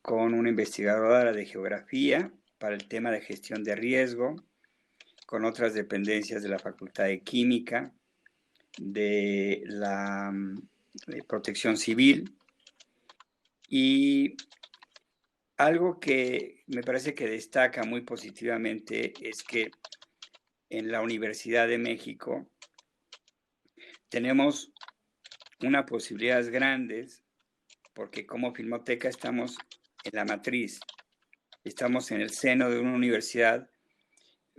con 0.00 0.34
una 0.34 0.48
investigadora 0.48 1.32
de 1.32 1.46
geografía 1.46 2.32
para 2.58 2.74
el 2.74 2.88
tema 2.88 3.10
de 3.10 3.20
gestión 3.20 3.62
de 3.62 3.76
riesgo, 3.76 4.36
con 5.26 5.44
otras 5.44 5.74
dependencias 5.74 6.42
de 6.42 6.48
la 6.48 6.58
Facultad 6.58 7.04
de 7.04 7.20
Química, 7.20 7.92
de 8.78 9.62
la 9.66 10.32
de 11.06 11.22
Protección 11.22 11.76
Civil, 11.76 12.34
y 13.68 14.36
algo 15.56 16.00
que 16.00 16.64
me 16.66 16.82
parece 16.82 17.14
que 17.14 17.28
destaca 17.28 17.84
muy 17.84 18.00
positivamente 18.00 19.12
es 19.20 19.42
que 19.42 19.70
en 20.68 20.90
la 20.90 21.00
Universidad 21.00 21.68
de 21.68 21.78
México 21.78 22.48
tenemos 24.08 24.72
unas 25.60 25.84
posibilidades 25.84 26.48
grandes 26.48 27.24
porque 27.94 28.26
como 28.26 28.54
Filmoteca 28.54 29.08
estamos 29.08 29.56
en 30.02 30.10
la 30.14 30.24
matriz, 30.24 30.80
estamos 31.62 32.10
en 32.10 32.20
el 32.20 32.30
seno 32.30 32.68
de 32.68 32.80
una 32.80 32.92
universidad 32.92 33.70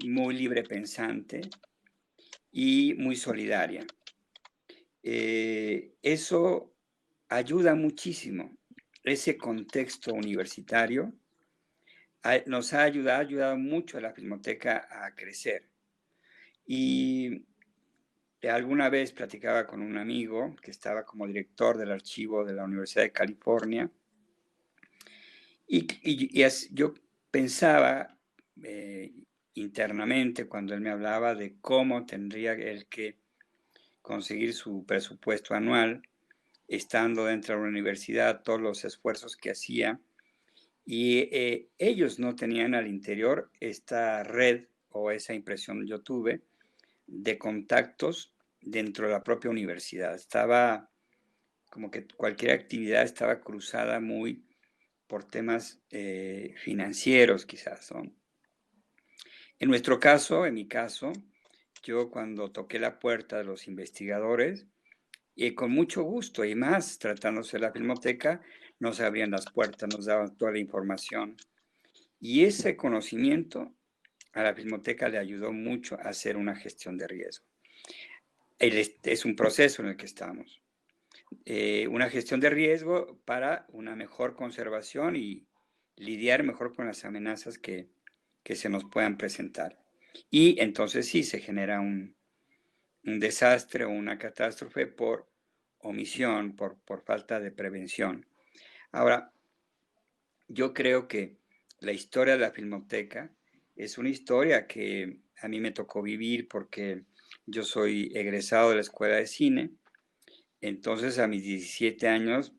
muy 0.05 0.35
libre 0.35 0.63
pensante 0.63 1.41
y 2.51 2.93
muy 2.95 3.15
solidaria. 3.15 3.85
Eh, 5.03 5.93
eso 6.01 6.73
ayuda 7.29 7.75
muchísimo. 7.75 8.57
Ese 9.05 9.37
contexto 9.37 10.13
universitario 10.13 11.13
nos 12.47 12.73
ha 12.73 12.83
ayudado, 12.83 13.17
ha 13.17 13.21
ayudado 13.21 13.57
mucho 13.57 13.97
a 13.97 14.01
la 14.01 14.13
Filmoteca 14.13 14.87
a 14.89 15.13
crecer. 15.13 15.69
Y 16.65 17.45
alguna 18.49 18.89
vez 18.89 19.11
platicaba 19.11 19.65
con 19.65 19.81
un 19.81 19.97
amigo 19.97 20.55
que 20.61 20.71
estaba 20.71 21.05
como 21.05 21.27
director 21.27 21.77
del 21.77 21.91
archivo 21.91 22.43
de 22.43 22.53
la 22.53 22.63
Universidad 22.63 23.03
de 23.03 23.11
California 23.11 23.89
y, 25.67 26.43
yo 26.71 26.93
pensaba 27.31 28.17
eh, 28.63 29.13
internamente 29.55 30.47
cuando 30.47 30.73
él 30.73 30.81
me 30.81 30.91
hablaba 30.91 31.35
de 31.35 31.55
cómo 31.59 32.05
tendría 32.05 32.53
él 32.53 32.87
que 32.87 33.17
conseguir 34.01 34.53
su 34.53 34.85
presupuesto 34.85 35.55
anual, 35.55 36.03
estando 36.67 37.25
dentro 37.25 37.55
de 37.55 37.61
la 37.61 37.67
universidad, 37.67 38.41
todos 38.43 38.61
los 38.61 38.85
esfuerzos 38.85 39.35
que 39.35 39.51
hacía. 39.51 39.99
Y 40.85 41.29
eh, 41.31 41.69
ellos 41.77 42.19
no 42.19 42.35
tenían 42.35 42.75
al 42.75 42.87
interior 42.87 43.51
esta 43.59 44.23
red 44.23 44.65
o 44.89 45.11
esa 45.11 45.33
impresión 45.33 45.85
yo 45.85 46.01
tuve 46.01 46.41
de 47.07 47.37
contactos 47.37 48.33
dentro 48.61 49.07
de 49.07 49.13
la 49.13 49.23
propia 49.23 49.51
universidad. 49.51 50.15
Estaba 50.15 50.89
como 51.69 51.91
que 51.91 52.07
cualquier 52.07 52.51
actividad 52.51 53.03
estaba 53.03 53.41
cruzada 53.41 53.99
muy 53.99 54.45
por 55.07 55.23
temas 55.25 55.79
eh, 55.91 56.53
financieros 56.57 57.45
quizás. 57.45 57.91
En 59.59 59.69
nuestro 59.69 59.99
caso, 59.99 60.45
en 60.45 60.53
mi 60.53 60.67
caso, 60.67 61.13
yo 61.83 62.09
cuando 62.09 62.51
toqué 62.51 62.79
la 62.79 62.99
puerta 62.99 63.37
de 63.37 63.43
los 63.43 63.67
investigadores, 63.67 64.67
y 65.35 65.53
con 65.53 65.71
mucho 65.71 66.03
gusto 66.03 66.45
y 66.45 66.55
más 66.55 66.97
tratándose 66.97 67.57
de 67.57 67.61
la 67.61 67.71
filmoteca, 67.71 68.41
nos 68.79 69.01
abrían 69.01 69.31
las 69.31 69.45
puertas, 69.51 69.89
nos 69.89 70.05
daban 70.05 70.35
toda 70.37 70.51
la 70.51 70.59
información. 70.59 71.35
Y 72.19 72.45
ese 72.45 72.77
conocimiento 72.77 73.75
a 74.33 74.43
la 74.43 74.55
filmoteca 74.55 75.09
le 75.09 75.17
ayudó 75.17 75.51
mucho 75.51 75.95
a 75.95 76.09
hacer 76.09 76.37
una 76.37 76.55
gestión 76.55 76.97
de 76.97 77.07
riesgo. 77.07 77.45
Es 78.57 79.25
un 79.25 79.35
proceso 79.35 79.81
en 79.81 79.89
el 79.89 79.97
que 79.97 80.05
estamos. 80.05 80.61
Eh, 81.43 81.87
una 81.89 82.09
gestión 82.09 82.39
de 82.39 82.49
riesgo 82.49 83.19
para 83.25 83.65
una 83.69 83.95
mejor 83.95 84.35
conservación 84.35 85.15
y 85.15 85.45
lidiar 85.97 86.43
mejor 86.43 86.75
con 86.75 86.87
las 86.87 87.03
amenazas 87.03 87.57
que, 87.57 87.89
que 88.43 88.55
se 88.55 88.69
nos 88.69 88.85
puedan 88.85 89.17
presentar. 89.17 89.77
Y 90.29 90.59
entonces 90.61 91.07
sí 91.07 91.23
se 91.23 91.39
genera 91.39 91.81
un, 91.81 92.14
desastre 93.05 93.85
o 93.85 93.89
una 93.89 94.17
catástrofe 94.17 94.87
por 94.87 95.27
omisión, 95.79 96.55
por, 96.55 96.77
por 96.79 97.03
falta 97.03 97.39
de 97.39 97.51
prevención. 97.51 98.25
Ahora, 98.91 99.31
yo 100.47 100.73
creo 100.73 101.07
que 101.07 101.37
la 101.79 101.91
historia 101.91 102.33
de 102.33 102.39
la 102.39 102.51
filmoteca 102.51 103.31
es 103.75 103.97
una 103.97 104.09
historia 104.09 104.67
que 104.67 105.19
a 105.41 105.47
mí 105.47 105.59
me 105.59 105.71
tocó 105.71 106.01
vivir 106.01 106.47
porque 106.47 107.03
yo 107.45 107.63
soy 107.63 108.11
egresado 108.15 108.69
de 108.69 108.75
la 108.75 108.81
escuela 108.81 109.17
de 109.17 109.27
cine. 109.27 109.71
Entonces, 110.61 111.19
a 111.19 111.27
mis 111.27 111.43
17 111.43 112.07
años, 112.07 112.53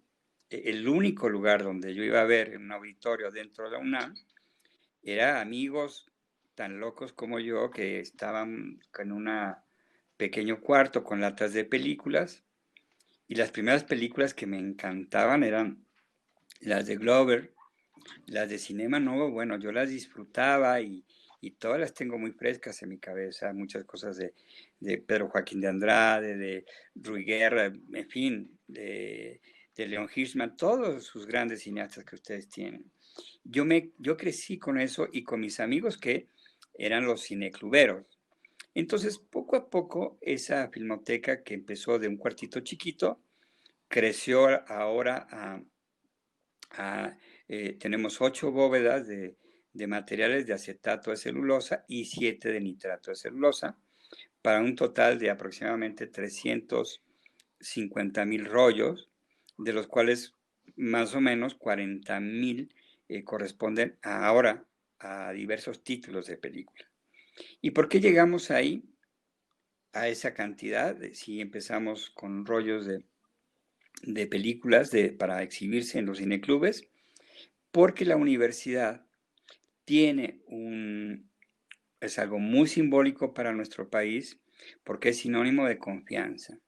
e, 0.50 0.70
el 0.70 0.88
único 0.88 1.28
lugar 1.28 1.64
donde 1.64 1.94
yo 1.94 2.04
iba 2.04 2.20
a 2.20 2.26
ver 2.26 2.56
un 2.56 2.70
auditorio 2.70 3.30
dentro 3.30 3.64
de 3.64 3.70
la 3.72 3.78
UNAM 3.78 4.14
era 5.02 5.40
amigos 5.40 6.06
tan 6.54 6.78
locos 6.78 7.12
como 7.12 7.38
yo 7.38 7.70
que 7.70 8.00
estaban 8.00 8.80
en 8.98 9.12
un 9.12 9.28
pequeño 10.16 10.60
cuarto 10.60 11.04
con 11.04 11.20
latas 11.20 11.52
de 11.52 11.64
películas 11.64 12.42
y 13.28 13.34
las 13.34 13.50
primeras 13.50 13.84
películas 13.84 14.34
que 14.34 14.46
me 14.46 14.58
encantaban 14.58 15.42
eran 15.42 15.84
las 16.60 16.86
de 16.86 16.96
Glover, 16.96 17.52
las 18.26 18.48
de 18.48 18.58
Cinema 18.58 19.00
Nuevo, 19.00 19.30
bueno, 19.30 19.58
yo 19.58 19.72
las 19.72 19.90
disfrutaba 19.90 20.80
y, 20.80 21.04
todas 21.60 21.78
las 21.78 21.94
tengo 21.94 22.18
muy 22.18 22.32
frescas 22.32 22.82
en 22.82 22.88
mi 22.88 22.98
cabeza, 22.98 23.52
muchas 23.52 23.84
cosas 23.84 24.16
de, 24.16 24.34
Pedro 24.98 25.28
Joaquín 25.28 25.60
de 25.60 25.68
Andrade, 25.68 26.36
de 26.36 26.64
Rui 26.96 27.22
Guerra, 27.22 27.66
en 27.66 28.08
fin, 28.08 28.58
de, 28.66 29.40
de 29.76 29.86
Leon 29.86 30.08
Hirschman, 30.12 30.56
todos 30.56 31.04
sus 31.04 31.24
grandes 31.24 31.62
cineastas 31.62 32.04
que 32.04 32.16
ustedes 32.16 32.48
tienen. 32.48 32.90
Yo, 33.44 33.64
me, 33.64 33.92
yo 33.98 34.16
crecí 34.16 34.58
con 34.58 34.80
eso 34.80 35.08
y 35.12 35.22
con 35.22 35.38
mis 35.40 35.60
amigos 35.60 35.96
que 35.96 36.26
eran 36.74 37.04
los 37.04 37.24
cinecluberos. 37.24 38.15
Entonces, 38.76 39.18
poco 39.18 39.56
a 39.56 39.68
poco, 39.70 40.18
esa 40.20 40.68
filmoteca 40.68 41.42
que 41.42 41.54
empezó 41.54 41.98
de 41.98 42.08
un 42.08 42.18
cuartito 42.18 42.60
chiquito, 42.60 43.22
creció 43.88 44.48
ahora 44.70 45.26
a, 46.68 47.16
eh, 47.48 47.78
tenemos 47.80 48.20
ocho 48.20 48.52
bóvedas 48.52 49.06
de, 49.06 49.38
materiales 49.88 50.46
de 50.46 50.52
acetato 50.52 51.10
de 51.10 51.16
celulosa 51.16 51.86
y 51.88 52.04
siete 52.04 52.52
de 52.52 52.60
nitrato 52.60 53.12
de 53.12 53.16
celulosa, 53.16 53.78
para 54.42 54.60
un 54.60 54.76
total 54.76 55.18
de 55.18 55.30
aproximadamente 55.30 56.08
350 56.08 58.26
mil 58.26 58.44
rollos, 58.44 59.08
de 59.56 59.72
los 59.72 59.86
cuales 59.86 60.34
más 60.76 61.14
o 61.14 61.22
menos 61.22 61.54
40 61.54 62.20
mil 62.20 62.74
eh, 63.08 63.24
corresponden 63.24 63.96
ahora 64.02 64.66
a 64.98 65.32
diversos 65.32 65.82
títulos 65.82 66.26
de 66.26 66.36
película. 66.36 66.86
¿Y 67.60 67.70
por 67.70 67.88
qué 67.88 68.00
llegamos 68.00 68.50
ahí? 68.50 68.84
A 69.92 70.08
esa 70.08 70.34
cantidad, 70.34 70.96
si 71.14 71.40
empezamos 71.40 72.10
con 72.10 72.44
rollos 72.44 72.86
de, 72.86 73.02
de 74.02 74.26
películas 74.26 74.90
de, 74.90 75.10
para 75.12 75.42
exhibirse 75.42 75.98
en 75.98 76.06
los 76.06 76.18
cineclubes, 76.18 76.88
porque 77.70 78.04
la 78.04 78.16
universidad 78.16 79.06
tiene 79.84 80.42
un, 80.46 81.30
es 82.00 82.18
algo 82.18 82.38
muy 82.38 82.68
simbólico 82.68 83.32
para 83.32 83.52
nuestro 83.52 83.88
país, 83.88 84.38
porque 84.84 85.10
es 85.10 85.18
sinónimo 85.18 85.66
de 85.66 85.78
confianza. 85.78 86.58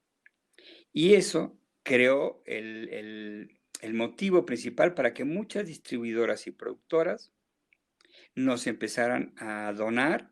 Y 0.91 1.13
eso 1.13 1.57
creó 1.83 2.41
el, 2.45 2.89
el, 2.89 3.59
el 3.81 3.93
motivo 3.93 4.45
principal 4.45 4.93
para 4.93 5.13
que 5.13 5.23
muchas 5.23 5.67
distribuidoras 5.67 6.47
y 6.47 6.51
productoras 6.51 7.31
nos 8.35 8.67
empezaron 8.67 9.33
a 9.37 9.73
donar 9.73 10.31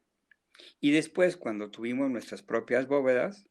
y 0.79 0.91
después 0.91 1.37
cuando 1.37 1.71
tuvimos 1.71 2.09
nuestras 2.09 2.41
propias 2.43 2.87
bóvedas, 2.87 3.45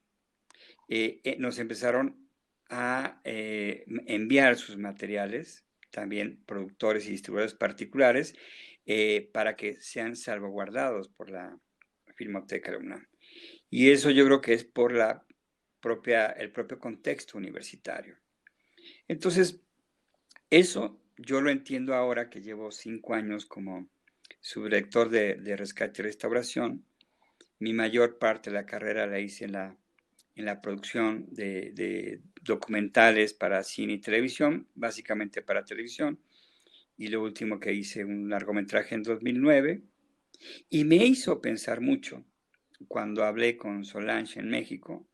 eh, 0.88 1.20
eh, 1.24 1.36
nos 1.38 1.58
empezaron 1.58 2.28
a 2.68 3.20
eh, 3.24 3.84
enviar 4.06 4.56
sus 4.56 4.76
materiales, 4.76 5.64
también 5.90 6.42
productores 6.46 7.06
y 7.06 7.10
distribuidores 7.10 7.54
particulares, 7.54 8.34
para 9.32 9.56
que 9.56 9.80
sean 9.80 10.14
salvaguardados 10.14 11.08
por 11.08 11.28
la 11.28 11.58
Filmoteca 12.14 12.70
de 12.70 12.76
UNAM. 12.76 13.04
Y 13.68 13.90
eso 13.90 14.12
yo 14.12 14.24
creo 14.24 14.40
que 14.40 14.52
es 14.52 14.64
por 14.64 14.92
la 14.92 15.26
propia, 15.80 16.26
el 16.26 16.52
propio 16.52 16.78
contexto 16.78 17.36
universitario. 17.36 18.16
Entonces, 19.08 19.60
eso 20.50 21.00
yo 21.18 21.40
lo 21.40 21.50
entiendo 21.50 21.94
ahora 21.94 22.30
que 22.30 22.42
llevo 22.42 22.70
cinco 22.70 23.14
años 23.14 23.44
como 23.44 23.88
subdirector 24.40 25.08
de, 25.08 25.34
de 25.34 25.56
rescate 25.56 26.02
y 26.02 26.04
restauración. 26.04 26.84
Mi 27.58 27.72
mayor 27.72 28.18
parte 28.18 28.50
de 28.50 28.56
la 28.56 28.66
carrera 28.66 29.06
la 29.06 29.18
hice 29.18 29.46
en 29.46 29.52
la, 29.52 29.76
en 30.34 30.44
la 30.44 30.60
producción 30.60 31.26
de, 31.30 32.20
documentales 32.42 33.34
para 33.34 33.62
cine 33.62 33.94
y 33.94 34.00
televisión, 34.00 34.68
básicamente 34.74 35.42
para 35.42 35.64
televisión. 35.64 36.20
Y 36.98 37.08
lo 37.08 37.22
último 37.22 37.58
que 37.58 37.72
hice, 37.72 38.04
un 38.04 38.28
largometraje 38.28 38.94
en 38.94 39.02
2009. 39.02 39.82
Y 40.68 40.84
me 40.84 40.96
hizo 40.96 41.40
pensar 41.40 41.80
mucho 41.80 42.24
cuando 42.88 43.24
hablé 43.24 43.56
con 43.56 43.84
Solange 43.84 44.38
en 44.40 44.50
México 44.50 45.08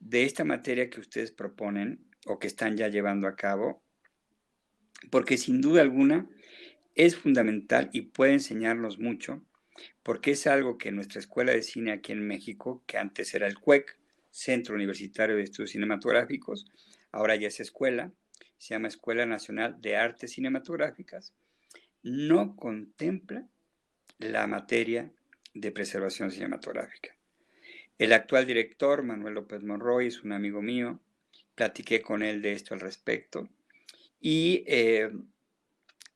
de 0.00 0.24
esta 0.24 0.44
materia 0.44 0.90
que 0.90 1.00
ustedes 1.00 1.32
proponen 1.32 2.04
o 2.26 2.38
que 2.38 2.48
están 2.48 2.76
ya 2.76 2.88
llevando 2.88 3.28
a 3.28 3.36
cabo, 3.36 3.82
porque 5.10 5.38
sin 5.38 5.60
duda 5.60 5.82
alguna 5.82 6.28
es 6.94 7.16
fundamental 7.16 7.90
y 7.92 8.02
puede 8.02 8.34
enseñarnos 8.34 8.98
mucho, 8.98 9.44
porque 10.02 10.32
es 10.32 10.46
algo 10.46 10.78
que 10.78 10.92
nuestra 10.92 11.20
escuela 11.20 11.52
de 11.52 11.62
cine 11.62 11.92
aquí 11.92 12.12
en 12.12 12.26
México, 12.26 12.82
que 12.86 12.98
antes 12.98 13.34
era 13.34 13.46
el 13.46 13.58
CUEC, 13.58 13.98
Centro 14.30 14.74
Universitario 14.74 15.36
de 15.36 15.42
Estudios 15.42 15.70
Cinematográficos, 15.70 16.66
ahora 17.12 17.36
ya 17.36 17.48
es 17.48 17.60
escuela, 17.60 18.12
se 18.58 18.74
llama 18.74 18.88
Escuela 18.88 19.26
Nacional 19.26 19.80
de 19.80 19.96
Artes 19.96 20.32
Cinematográficas, 20.32 21.32
no 22.02 22.56
contempla 22.56 23.46
la 24.18 24.46
materia 24.46 25.10
de 25.54 25.72
preservación 25.72 26.30
cinematográfica. 26.30 27.16
El 27.98 28.12
actual 28.12 28.46
director, 28.46 29.02
Manuel 29.02 29.34
López 29.34 29.62
Monroy, 29.62 30.06
es 30.06 30.22
un 30.22 30.32
amigo 30.32 30.62
mío, 30.62 31.00
platiqué 31.54 32.00
con 32.00 32.22
él 32.22 32.42
de 32.42 32.52
esto 32.52 32.74
al 32.74 32.80
respecto 32.80 33.48
y 34.20 34.64
eh, 34.66 35.10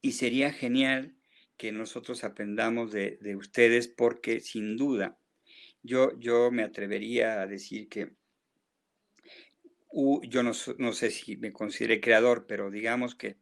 y 0.02 0.12
sería 0.12 0.52
genial 0.52 1.14
que 1.62 1.70
nosotros 1.70 2.24
aprendamos 2.24 2.90
de, 2.90 3.36
ustedes 3.36 3.86
porque 3.86 4.40
sin 4.40 4.76
duda 4.76 5.16
yo, 5.80 6.18
yo 6.18 6.50
me 6.50 6.64
atrevería 6.64 7.40
a 7.40 7.46
decir 7.46 7.88
que 7.88 8.16
yo 10.24 10.42
no, 10.42 10.50
no 10.78 10.92
sé 10.92 11.12
si 11.12 11.36
me 11.36 11.52
considere 11.52 12.00
creador, 12.00 12.46
pero 12.48 12.68
digamos 12.68 13.14
que 13.14 13.36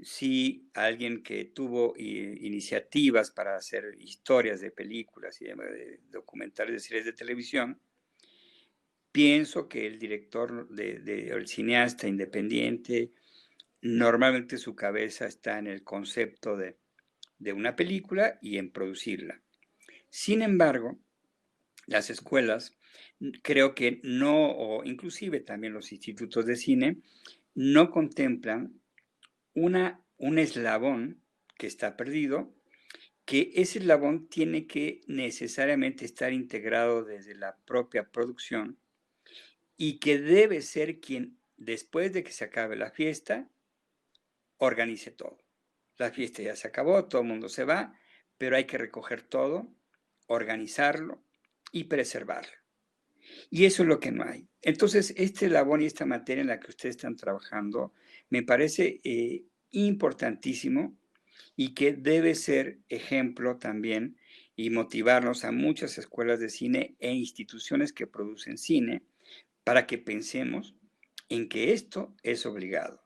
si 0.00 0.70
alguien 0.74 1.24
que 1.24 1.44
tuvo 1.46 1.92
iniciativas 1.96 3.32
para 3.32 3.56
hacer 3.56 3.96
historias 3.98 4.60
de 4.60 4.70
películas 4.70 5.42
y 5.42 5.46
de 5.46 5.98
documentales 6.08 6.74
de 6.74 6.78
series 6.78 7.04
de 7.04 7.14
televisión, 7.14 7.80
pienso 9.10 9.68
que 9.68 9.88
el 9.88 9.98
director, 9.98 10.68
de, 10.68 11.30
el 11.30 11.48
cineasta 11.48 12.06
independiente, 12.06 13.10
normalmente 13.82 14.56
su 14.56 14.76
cabeza 14.76 15.26
está 15.26 15.58
en 15.58 15.66
el 15.66 15.82
concepto 15.82 16.56
de, 16.56 16.79
de 17.40 17.52
una 17.52 17.74
película 17.74 18.38
y 18.40 18.58
en 18.58 18.70
producirla. 18.70 19.42
Sin 20.08 20.42
embargo, 20.42 20.98
las 21.86 22.10
escuelas 22.10 22.78
creo 23.42 23.74
que 23.74 24.00
no, 24.04 24.50
o 24.50 24.84
inclusive 24.84 25.40
también 25.40 25.72
los 25.72 25.92
institutos 25.92 26.46
de 26.46 26.56
cine, 26.56 26.98
no 27.54 27.90
contemplan 27.90 28.80
una, 29.54 30.00
un 30.16 30.38
eslabón 30.38 31.20
que 31.58 31.66
está 31.66 31.96
perdido, 31.96 32.54
que 33.24 33.52
ese 33.54 33.78
eslabón 33.78 34.28
tiene 34.28 34.66
que 34.66 35.02
necesariamente 35.06 36.04
estar 36.04 36.32
integrado 36.32 37.04
desde 37.04 37.34
la 37.34 37.56
propia 37.64 38.10
producción 38.10 38.78
y 39.76 39.98
que 39.98 40.18
debe 40.18 40.62
ser 40.62 41.00
quien, 41.00 41.38
después 41.56 42.12
de 42.12 42.22
que 42.22 42.32
se 42.32 42.44
acabe 42.44 42.76
la 42.76 42.90
fiesta, 42.90 43.48
organice 44.58 45.10
todo. 45.10 45.38
La 46.00 46.10
fiesta 46.10 46.42
ya 46.42 46.56
se 46.56 46.66
acabó, 46.66 47.04
todo 47.04 47.20
el 47.20 47.28
mundo 47.28 47.50
se 47.50 47.64
va, 47.64 47.92
pero 48.38 48.56
hay 48.56 48.64
que 48.64 48.78
recoger 48.78 49.20
todo, 49.20 49.68
organizarlo 50.28 51.22
y 51.72 51.84
preservarlo. 51.84 52.54
Y 53.50 53.66
eso 53.66 53.82
es 53.82 53.88
lo 53.90 54.00
que 54.00 54.10
no 54.10 54.24
hay. 54.24 54.48
Entonces, 54.62 55.12
este 55.18 55.50
labor 55.50 55.82
y 55.82 55.84
esta 55.84 56.06
materia 56.06 56.40
en 56.40 56.46
la 56.46 56.58
que 56.58 56.70
ustedes 56.70 56.96
están 56.96 57.16
trabajando 57.16 57.92
me 58.30 58.42
parece 58.42 58.98
eh, 59.04 59.44
importantísimo 59.72 60.96
y 61.54 61.74
que 61.74 61.92
debe 61.92 62.34
ser 62.34 62.78
ejemplo 62.88 63.58
también 63.58 64.16
y 64.56 64.70
motivarnos 64.70 65.44
a 65.44 65.52
muchas 65.52 65.98
escuelas 65.98 66.40
de 66.40 66.48
cine 66.48 66.96
e 66.98 67.12
instituciones 67.12 67.92
que 67.92 68.06
producen 68.06 68.56
cine 68.56 69.02
para 69.64 69.86
que 69.86 69.98
pensemos 69.98 70.74
en 71.28 71.50
que 71.50 71.74
esto 71.74 72.16
es 72.22 72.46
obligado. 72.46 73.04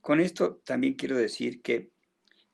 Con 0.00 0.20
esto 0.20 0.62
también 0.64 0.94
quiero 0.94 1.18
decir 1.18 1.60
que 1.60 1.89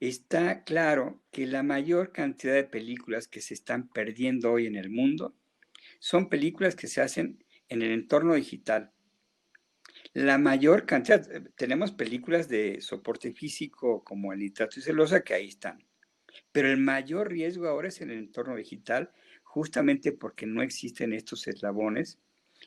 está 0.01 0.65
claro 0.65 1.23
que 1.31 1.47
la 1.47 1.63
mayor 1.63 2.13
cantidad 2.13 2.55
de 2.55 2.65
películas 2.65 3.29
que 3.29 3.41
se 3.41 3.55
están 3.55 3.89
perdiendo 3.89 4.53
hoy 4.53 4.67
en 4.67 4.77
el 4.77 4.91
mundo 4.91 5.35
son 5.99 6.29
películas 6.29 6.77
que 6.77 6.87
se 6.87 7.01
hacen 7.01 7.45
en 7.69 7.83
el 7.83 7.93
entorno 7.93 8.35
digital. 8.35 8.93
La 10.13 10.39
mayor 10.39 10.87
cantidad, 10.87 11.31
eh, 11.31 11.43
tenemos 11.57 11.93
películas 11.93 12.49
de 12.49 12.81
soporte 12.81 13.33
físico 13.33 14.05
como 14.05 14.33
el 14.33 14.41
nitrato 14.41 14.79
y 14.79 14.83
celosa 14.83 15.23
que 15.23 15.35
ahí 15.35 15.49
están, 15.49 15.85
pero 16.53 16.71
el 16.71 16.79
mayor 16.79 17.31
riesgo 17.31 17.69
ahora 17.69 17.89
es 17.89 18.01
en 18.01 18.11
el 18.11 18.19
entorno 18.19 18.57
digital, 18.57 19.11
justamente 19.43 20.13
porque 20.13 20.47
no 20.47 20.63
existen 20.63 21.13
estos 21.13 21.47
eslabones 21.49 22.19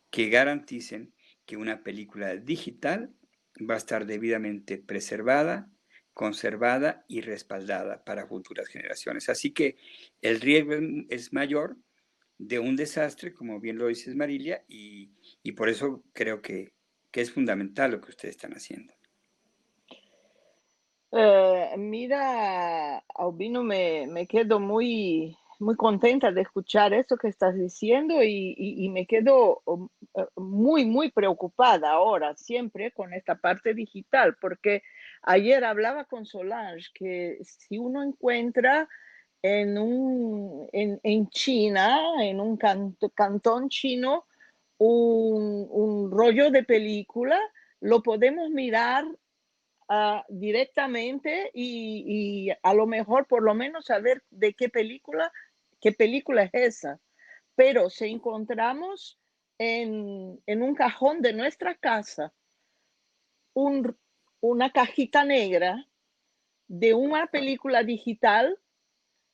que 0.10 0.30
garanticen 0.30 1.14
que 1.46 1.58
una 1.58 1.84
película 1.84 2.36
digital 2.36 3.14
va 3.58 3.76
a 3.76 3.78
estar 3.78 4.06
debidamente 4.06 4.78
preservada, 4.78 5.70
conservada 6.20 7.06
y 7.08 7.22
respaldada 7.22 8.04
para 8.04 8.28
futuras 8.28 8.68
generaciones. 8.68 9.30
Así 9.30 9.54
que 9.54 9.78
el 10.22 10.42
riesgo 10.42 10.74
es 11.08 11.32
mayor 11.32 11.78
de 12.38 12.60
un 12.60 12.76
desastre, 12.76 13.34
como 13.34 13.62
bien 13.62 13.78
lo 13.78 13.88
dices 13.88 14.18
Marilia, 14.18 14.66
y, 14.68 15.14
por 15.56 15.70
eso 15.70 16.04
creo 16.12 16.42
que, 16.42 16.74
es 17.14 17.32
fundamental 17.32 17.92
lo 17.92 18.02
que 18.02 18.10
ustedes 18.10 18.36
están 18.36 18.52
haciendo. 18.52 18.94
Eh, 21.14 21.74
mira, 21.78 22.98
Albino, 23.16 23.64
me, 23.64 24.28
quedo 24.28 24.60
muy, 24.60 25.38
muy 25.60 25.78
contenta 25.78 26.34
de 26.34 26.42
escuchar 26.42 26.94
eso 26.94 27.16
que 27.16 27.30
estás 27.30 27.56
diciendo 27.56 28.22
y, 28.22 28.56
y, 28.58 28.90
me 28.90 29.06
quedo 29.06 29.62
um, 29.64 29.88
eh, 30.16 30.26
muy, 30.36 30.84
muy 30.84 31.12
preocupada 31.12 31.92
ahora, 31.92 32.36
siempre 32.36 32.92
con 32.92 33.14
esta 33.14 33.36
parte 33.36 33.74
digital, 33.74 34.36
porque 34.42 34.84
ayer 35.22 35.64
hablaba 35.64 36.06
con 36.06 36.26
Solange 36.26 36.90
que 36.94 37.40
si 37.44 37.78
uno 37.78 38.04
encuentra 38.04 38.88
en, 39.42 39.78
un, 39.78 40.68
en, 40.74 41.00
en 41.04 41.30
China, 41.30 42.00
en 42.22 42.40
un 42.40 42.58
cantón 42.58 43.70
chino, 43.70 44.26
un, 44.78 46.10
rollo 46.12 46.52
de 46.52 46.64
película, 46.64 47.40
lo 47.82 48.02
podemos 48.02 48.50
mirar 48.50 49.06
uh, 49.06 50.22
directamente 50.30 51.52
y, 51.54 52.50
y, 52.50 52.58
a 52.62 52.74
lo 52.74 52.88
mejor 52.88 53.28
por 53.28 53.44
lo 53.44 53.54
menos 53.54 53.86
saber 53.86 54.24
de 54.30 54.54
qué 54.54 54.70
película, 54.70 55.32
qué 55.82 55.92
película 55.92 56.44
es 56.44 56.52
esa. 56.54 57.00
Pero 57.56 57.90
si 57.90 58.06
encontramos 58.06 59.20
en, 59.58 60.42
en 60.46 60.62
un 60.62 60.76
cajón 60.76 61.22
de 61.22 61.34
nuestra 61.34 61.76
casa 61.76 62.34
un, 63.54 63.98
una 64.42 64.72
cajita 64.72 65.24
negra 65.24 65.86
de 66.68 66.94
una 66.94 67.28
película 67.28 67.84
digital, 67.84 68.58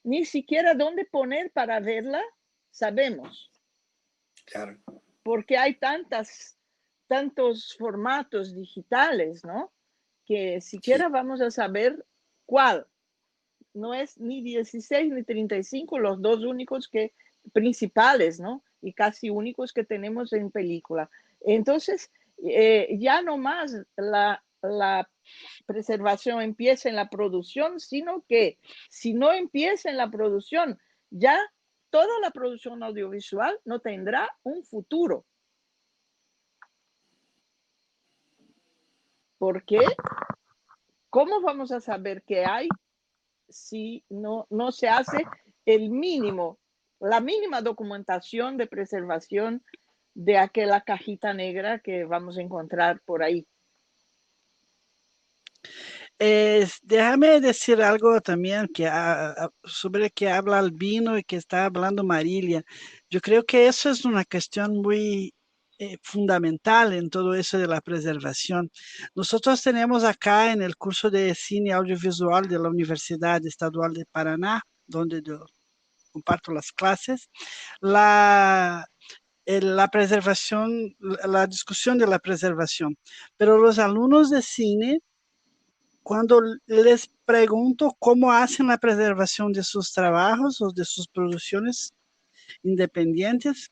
ni 0.04 0.26
siquiera 0.26 0.74
dónde 0.74 1.06
poner 1.06 1.52
para 1.52 1.80
verla, 1.80 2.24
sabemos. 2.72 3.52
Claro. 4.46 4.78
Porque 5.24 5.58
hay 5.58 5.76
tantas, 5.76 6.58
tantos 7.08 7.76
formatos 7.78 8.54
digitales, 8.54 9.44
¿no? 9.44 9.72
Que 10.26 10.62
siquiera 10.62 11.10
vamos 11.10 11.42
a 11.42 11.52
saber 11.52 12.06
cuál. 12.46 12.88
No 13.74 13.94
es 13.94 14.18
ni 14.18 14.42
16 14.42 15.12
ni 15.12 15.24
35 15.24 16.00
los 16.00 16.22
dos 16.22 16.40
únicos 16.46 16.88
que 16.88 17.14
principales, 17.52 18.40
¿no? 18.40 18.64
Y 18.82 18.94
casi 18.94 19.30
únicos 19.30 19.74
que 19.74 19.84
tenemos 19.84 20.32
en 20.32 20.52
película. 20.52 21.10
Entonces, 21.42 22.12
eh, 22.44 22.96
ya 23.00 23.22
no 23.22 23.38
más 23.38 23.76
la, 23.98 24.45
la 24.70 25.10
preservación 25.66 26.42
empieza 26.42 26.90
en 26.90 26.96
la 26.96 27.10
producción, 27.10 27.80
sino 27.80 28.24
que 28.28 28.60
si 28.90 29.14
no 29.14 29.32
empieza 29.32 29.90
en 29.90 29.98
la 29.98 30.10
producción, 30.10 30.80
ya 31.10 31.40
toda 31.90 32.20
la 32.22 32.32
producción 32.32 32.84
audiovisual 32.84 33.60
no 33.66 33.80
tendrá 33.80 34.30
un 34.44 34.64
futuro. 34.64 35.26
Porque, 39.38 39.80
¿cómo 41.10 41.42
vamos 41.42 41.72
a 41.72 41.80
saber 41.80 42.24
qué 42.24 42.46
hay 42.46 42.68
si 43.50 44.04
no, 44.10 44.48
no 44.50 44.72
se 44.72 44.90
hace 44.90 45.26
el 45.66 45.90
mínimo, 45.90 46.60
la 47.00 47.20
mínima 47.22 47.62
documentación 47.62 48.58
de 48.58 48.68
preservación 48.68 49.64
de 50.14 50.38
aquella 50.38 50.82
cajita 50.82 51.34
negra 51.34 51.80
que 51.80 52.06
vamos 52.06 52.38
a 52.38 52.42
encontrar 52.42 53.02
por 53.02 53.24
ahí? 53.24 53.48
Déjame 56.84 57.42
decir 57.42 57.82
algo 57.82 58.22
también 58.22 58.68
que, 58.74 58.90
sobre 59.64 60.10
que 60.12 60.30
habla 60.30 60.60
Albino 60.60 61.18
y 61.18 61.24
que 61.24 61.36
está 61.38 61.66
hablando 61.66 62.04
Marilia. 62.04 62.64
Yo 63.10 63.20
creo 63.22 63.44
que 63.46 63.68
eso 63.68 63.90
es 63.90 64.06
una 64.06 64.24
cuestión 64.26 64.82
muy 64.82 65.34
eh, 65.78 65.98
fundamental 66.04 66.94
en 66.94 67.10
todo 67.10 67.36
eso 67.36 67.58
de 67.58 67.68
la 67.68 67.82
preservación. 67.82 68.72
Nosotros 69.14 69.62
tenemos 69.62 70.06
acá 70.06 70.54
en 70.54 70.62
el 70.62 70.78
curso 70.78 71.10
de 71.10 71.36
cine 71.36 71.74
audiovisual 71.74 72.48
de 72.48 72.60
la 72.60 72.70
Universidad 72.70 73.46
Estadual 73.46 73.94
de 73.94 74.06
Paraná, 74.06 74.62
donde 74.88 75.22
comparto 76.14 76.54
las 76.54 76.72
clases, 76.72 77.30
la, 77.82 78.86
la 79.46 79.88
preservación, 79.90 80.96
la 81.00 81.46
discusión 81.48 81.98
de 81.98 82.08
la 82.08 82.20
preservación. 82.20 82.98
Pero 83.36 83.58
los 83.58 83.78
alumnos 83.78 84.30
de 84.30 84.42
cine 84.42 85.02
cuando 86.06 86.40
les 86.68 87.10
pregunto 87.26 87.96
cómo 87.98 88.32
hacen 88.32 88.68
la 88.68 88.78
preservación 88.78 89.52
de 89.52 89.64
sus 89.64 89.92
trabajos 89.92 90.62
o 90.62 90.72
de 90.72 90.86
sus 90.86 91.08
producciones 91.08 91.96
independientes, 92.62 93.72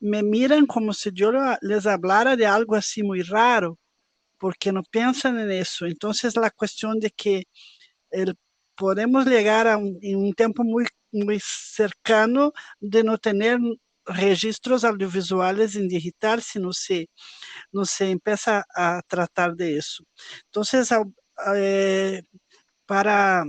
me 0.00 0.24
miran 0.24 0.66
como 0.66 0.92
si 0.92 1.10
yo 1.12 1.30
les 1.60 1.86
hablara 1.86 2.34
de 2.34 2.44
algo 2.44 2.74
así 2.74 3.04
muy 3.04 3.22
raro, 3.22 3.78
porque 4.36 4.72
no 4.72 4.82
piensan 4.82 5.38
en 5.38 5.52
eso. 5.52 5.86
Entonces 5.86 6.34
la 6.34 6.50
cuestión 6.50 6.98
de 6.98 7.12
que 7.12 7.44
el, 8.10 8.34
podemos 8.74 9.24
llegar 9.24 9.68
a 9.68 9.76
un, 9.76 9.96
en 10.02 10.16
un 10.16 10.32
tiempo 10.32 10.64
muy, 10.64 10.86
muy 11.12 11.38
cercano 11.40 12.52
de 12.80 13.04
no 13.04 13.16
tener 13.16 13.60
registros 14.06 14.82
audiovisuales 14.82 15.76
en 15.76 15.86
digital 15.86 16.42
si 16.42 16.58
no 16.58 16.72
se, 16.72 17.08
no 17.70 17.84
se 17.84 18.10
empieza 18.10 18.64
a 18.74 19.02
tratar 19.06 19.54
de 19.54 19.76
eso. 19.78 20.02
Entonces, 20.46 20.90
eh, 21.56 22.22
para 22.86 23.44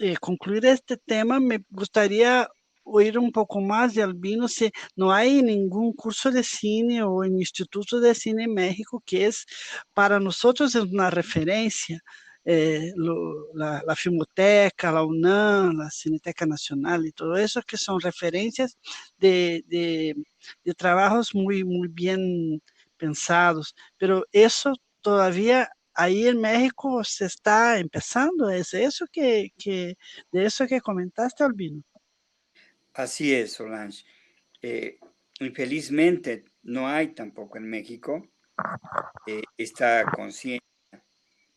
eh, 0.00 0.16
concluir 0.20 0.66
este 0.66 0.96
tema, 0.96 1.40
me 1.40 1.64
gustaría 1.70 2.48
oír 2.84 3.18
un 3.18 3.30
poco 3.32 3.60
más 3.60 3.94
de 3.94 4.02
Albino, 4.02 4.48
si 4.48 4.70
no 4.96 5.12
hay 5.12 5.42
ningún 5.42 5.92
curso 5.92 6.30
de 6.30 6.42
cine 6.42 7.02
o 7.02 7.24
en 7.24 7.38
Instituto 7.38 8.00
de 8.00 8.14
Cine 8.14 8.44
en 8.44 8.54
México 8.54 9.02
que 9.04 9.26
es 9.26 9.46
para 9.92 10.18
nosotros 10.20 10.74
una 10.74 11.10
referencia. 11.10 12.00
Eh, 12.50 12.94
la, 13.54 13.94
Filmoteca, 13.94 14.90
la 14.90 15.02
UNAM, 15.04 15.76
la 15.76 15.90
Cineteca 15.90 16.46
Nacional 16.46 17.04
y 17.06 17.12
todo 17.12 17.36
eso, 17.36 17.60
que 17.60 17.76
son 17.76 18.00
referencias 18.00 18.78
de, 19.18 19.62
de, 19.66 20.16
de 20.64 20.74
trabajos 20.74 21.34
muy, 21.34 21.62
muy 21.62 21.88
bien 21.88 22.62
pensados, 22.96 23.74
pero 23.98 24.24
eso 24.32 24.72
todavía 25.02 25.70
ahí 25.98 26.28
en 26.28 26.40
México 26.40 27.02
se 27.02 27.26
está 27.26 27.78
empezando, 27.78 28.48
es 28.48 28.72
eso 28.72 29.04
que, 29.10 29.52
que 29.58 29.96
de 30.30 30.44
eso 30.44 30.64
que 30.66 30.80
comentaste, 30.80 31.42
Albino. 31.42 31.82
Así 32.94 33.34
es, 33.34 33.54
Solange. 33.54 34.04
Eh, 34.62 34.98
infelizmente 35.40 36.44
no 36.62 36.86
hay 36.86 37.08
tampoco 37.08 37.58
en 37.58 37.68
México 37.68 38.28
eh, 39.26 39.42
esta 39.56 40.04
conciencia 40.04 40.62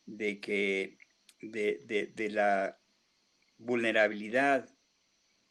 de 0.06 0.40
que 0.40 0.98
de, 1.40 2.28
la 2.30 2.76
vulnerabilidad 3.58 4.68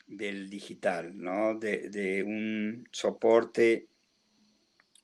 del 0.06 0.50
digital, 0.50 1.18
¿no? 1.18 1.58
De, 1.58 1.90
de 1.90 2.24
un 2.24 2.88
soporte 2.92 3.88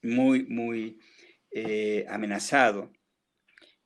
muy, 0.02 0.44
muy 0.44 1.00
eh, 1.52 2.06
amenazado 2.10 2.92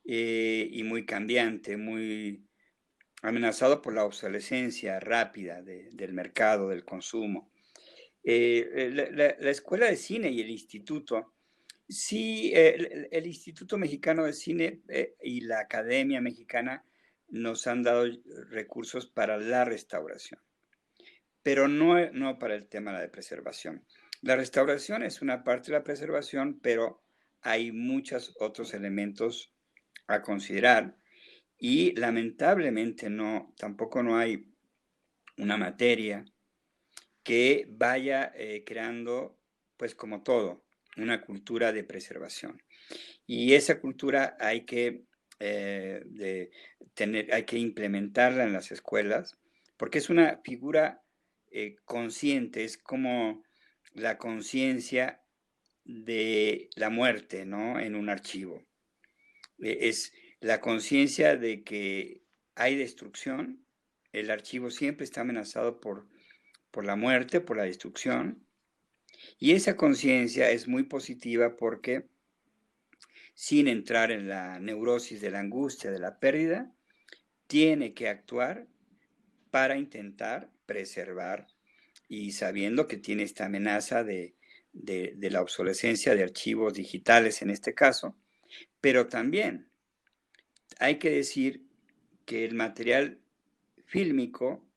eh, 0.04 0.68
y 0.70 0.82
muy 0.82 1.06
cambiante, 1.06 1.76
muy 1.76 2.44
amenazado 3.22 3.80
por 3.80 3.94
la 3.94 4.04
obsolescencia 4.04 4.98
rápida 4.98 5.62
de, 5.62 5.90
del 5.92 6.12
mercado, 6.12 6.68
del 6.68 6.84
consumo. 6.84 7.52
Eh, 8.24 8.90
la, 8.92 9.10
la, 9.10 9.36
la, 9.38 9.50
Escuela 9.50 9.86
de 9.86 9.96
Cine 9.96 10.30
y 10.30 10.40
el 10.40 10.50
Instituto, 10.50 11.34
sí, 11.88 12.52
el, 12.54 13.08
el 13.10 13.26
Instituto 13.26 13.78
Mexicano 13.78 14.24
de 14.24 14.32
Cine 14.32 14.82
eh, 14.88 15.14
y 15.22 15.42
la 15.42 15.60
Academia 15.60 16.20
Mexicana 16.20 16.84
nos 17.28 17.66
han 17.66 17.82
dado 17.82 18.06
recursos 18.50 19.06
para 19.06 19.38
la 19.38 19.64
restauración, 19.64 20.40
pero 21.42 21.68
no, 21.68 22.10
no 22.12 22.38
para 22.38 22.54
el 22.54 22.68
tema 22.68 22.92
de 22.92 23.06
la 23.06 23.10
preservación. 23.10 23.84
La 24.20 24.36
restauración 24.36 25.02
es 25.02 25.22
una 25.22 25.42
parte 25.42 25.72
de 25.72 25.78
la 25.78 25.84
preservación, 25.84 26.60
pero 26.60 27.02
hay 27.40 27.72
muchos 27.72 28.36
otros 28.38 28.74
elementos 28.74 29.51
a 30.06 30.22
considerar 30.22 30.96
y 31.58 31.94
lamentablemente 31.94 33.08
no, 33.08 33.54
tampoco 33.56 34.02
no 34.02 34.16
hay 34.18 34.46
una 35.36 35.56
materia 35.56 36.24
que 37.22 37.66
vaya 37.68 38.32
eh, 38.34 38.64
creando, 38.66 39.38
pues 39.76 39.94
como 39.94 40.22
todo, 40.22 40.64
una 40.96 41.20
cultura 41.22 41.72
de 41.72 41.84
preservación. 41.84 42.60
Y 43.26 43.54
esa 43.54 43.80
cultura 43.80 44.36
hay 44.40 44.64
que, 44.64 45.04
eh, 45.38 46.50
tener, 46.94 47.32
hay 47.32 47.44
que 47.44 47.58
implementarla 47.58 48.44
en 48.44 48.52
las 48.52 48.72
escuelas, 48.72 49.38
porque 49.76 49.98
es 49.98 50.10
una 50.10 50.40
figura 50.44 51.02
eh, 51.50 51.76
consciente, 51.84 52.64
es 52.64 52.76
como 52.76 53.44
la 53.94 54.18
conciencia 54.18 55.22
de 55.84 56.70
la 56.76 56.90
muerte, 56.90 57.44
¿no? 57.44 57.78
En 57.78 57.94
un 57.94 58.08
archivo. 58.08 58.62
E, 59.62 59.88
es 59.88 60.12
la 60.40 60.60
conciencia 60.60 61.36
de 61.36 61.62
que 61.62 62.22
hay 62.54 62.76
destrucción, 62.76 63.64
el 64.12 64.30
archivo 64.30 64.70
siempre 64.70 65.04
está 65.04 65.22
amenazado 65.22 65.80
por, 65.80 66.06
por 66.70 66.84
la 66.84 66.96
muerte, 66.96 67.40
por 67.40 67.56
la 67.56 67.64
destrucción, 67.64 68.46
y 69.38 69.52
esa 69.52 69.76
conciencia 69.76 70.50
es 70.50 70.68
muy 70.68 70.82
positiva 70.82 71.56
porque 71.56 72.06
sin 73.34 73.68
entrar 73.68 74.10
en 74.10 74.28
la 74.28 74.58
neurosis 74.58 75.20
de 75.20 75.30
la 75.30 75.40
angustia, 75.40 75.90
de 75.90 75.98
la 75.98 76.18
pérdida, 76.18 76.74
tiene 77.46 77.94
que 77.94 78.08
actuar 78.08 78.66
para 79.50 79.76
intentar 79.76 80.50
preservar 80.66 81.46
y 82.08 82.32
sabiendo 82.32 82.86
que 82.88 82.98
tiene 82.98 83.22
esta 83.22 83.46
amenaza 83.46 84.04
de, 84.04 84.34
de, 84.72 85.14
de, 85.16 85.30
la 85.30 85.42
obsolescencia 85.42 86.14
de 86.14 86.22
archivos 86.22 86.74
digitales 86.74 87.42
en 87.42 87.50
este 87.50 87.74
caso, 87.74 88.16
pero 88.82 89.06
también 89.06 89.70
hay 90.78 90.98
que 90.98 91.08
decir 91.08 91.64
que 92.26 92.44
el 92.44 92.54
material 92.54 93.22
fílmico 93.86 94.68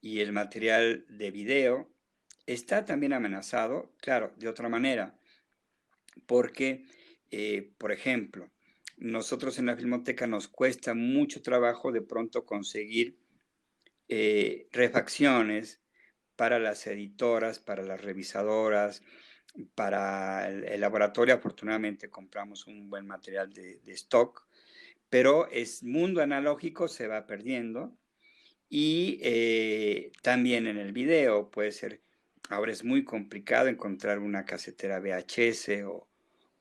y 0.00 0.20
el 0.20 0.32
material 0.32 1.06
de 1.08 1.30
video 1.30 1.90
está 2.46 2.84
también 2.84 3.14
amenazado, 3.14 3.94
claro, 3.98 4.34
de 4.36 4.48
otra 4.48 4.68
manera, 4.68 5.18
porque, 6.26 6.84
eh, 7.30 7.72
por 7.78 7.90
ejemplo, 7.90 8.52
nosotros 8.98 9.58
en 9.58 9.66
la 9.66 9.76
Filmoteca 9.76 10.26
nos 10.26 10.46
cuesta 10.48 10.92
mucho 10.92 11.40
trabajo 11.40 11.90
de 11.90 12.02
pronto 12.02 12.44
conseguir 12.44 13.16
eh, 14.08 14.68
refacciones 14.72 15.80
para 16.36 16.58
las 16.58 16.86
editoras, 16.86 17.60
para 17.60 17.82
las 17.82 18.02
revisadoras, 18.02 19.02
para 19.74 20.48
el, 20.48 20.80
laboratorio. 20.80 21.34
Afortunadamente 21.34 22.10
compramos 22.10 22.66
un 22.66 22.88
buen 22.88 23.06
material 23.06 23.52
de, 23.52 23.80
stock, 23.92 24.46
pero 25.08 25.48
es 25.50 25.82
mundo 25.82 26.22
analógico 26.22 26.88
se 26.88 27.06
va 27.06 27.26
perdiendo 27.26 27.96
y 28.68 29.18
eh, 29.22 30.12
también 30.22 30.66
en 30.66 30.78
el 30.78 30.92
video 30.92 31.50
puede 31.50 31.72
ser, 31.72 32.00
ahora 32.48 32.72
es 32.72 32.84
muy 32.84 33.04
complicado 33.04 33.68
encontrar 33.68 34.18
una 34.18 34.44
casetera 34.44 35.00
VHS 35.00 35.84
o 35.86 36.08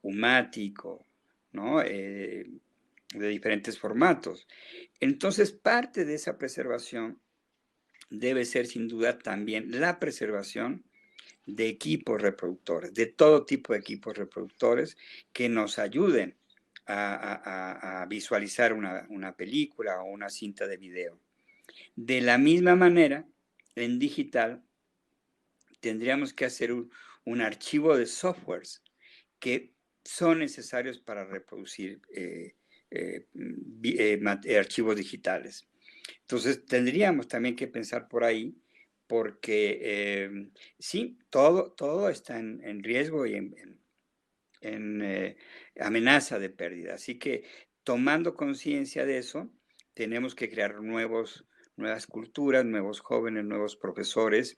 umático, 0.02 1.06
¿no? 1.52 1.82
Eh, 1.82 2.50
de 3.14 3.28
diferentes 3.28 3.78
formatos. 3.78 4.48
Entonces, 5.00 5.52
parte 5.52 6.06
de 6.06 6.16
esa 6.16 6.38
preservación 6.38 7.20
debe 8.10 8.46
ser 8.46 8.68
sin 8.68 8.88
duda 8.88 9.20
también 9.20 9.80
la 9.80 10.00
preservación 10.00 10.86
de 11.56 11.68
equipos 11.68 12.22
reproductores, 12.22 12.94
de 12.94 13.08
todo 13.08 13.46
tipo 13.46 13.74
de 13.74 13.80
equipos 13.80 14.18
reproductores 14.18 14.98
que 15.34 15.50
nos 15.50 15.80
ayuden 15.80 16.36
a, 16.88 18.06
visualizar 18.10 18.74
una, 18.74 19.06
una, 19.10 19.36
película 19.36 20.02
o 20.02 20.06
una 20.06 20.30
cinta 20.30 20.68
de 20.68 20.76
video. 20.76 21.18
De 21.96 22.20
la 22.20 22.38
misma 22.38 22.76
manera, 22.76 23.26
en 23.76 23.98
digital, 23.98 24.62
tendríamos 25.80 26.34
que 26.34 26.44
hacer 26.44 26.74
un, 26.74 26.92
un 27.26 27.42
archivo 27.42 27.98
de 27.98 28.06
softwares 28.06 28.82
que 29.40 29.74
son 30.04 30.40
necesarios 30.40 31.00
para 31.00 31.26
reproducir 31.26 32.02
eh, 32.14 32.56
eh, 32.90 33.28
eh, 33.84 34.58
archivos 34.58 34.96
digitales. 34.96 35.68
Entonces, 36.22 36.66
tendríamos 36.66 37.28
también 37.28 37.56
que 37.56 37.68
pensar 37.68 38.08
por 38.08 38.24
ahí, 38.24 38.56
porque 39.12 39.78
eh, 39.82 40.52
sí, 40.80 41.20
todo, 41.30 41.74
todo 41.74 42.08
está 42.08 42.40
en, 42.40 42.64
en 42.64 42.82
riesgo 42.82 43.26
y 43.26 43.34
en, 43.34 43.78
en, 44.62 45.02
eh, 45.02 45.36
amenaza 45.82 46.40
de 46.40 46.50
pérdida. 46.50 46.94
Así 46.94 47.20
que 47.20 47.44
tomando 47.84 48.36
conciencia 48.36 49.06
de 49.06 49.18
eso, 49.18 49.50
tenemos 49.94 50.34
que 50.34 50.50
crear 50.50 50.82
nuevos, 50.82 51.46
nuevas 51.76 52.08
culturas, 52.08 52.64
nuevos 52.64 53.02
jóvenes, 53.02 53.44
nuevos 53.44 53.76
profesores 53.76 54.58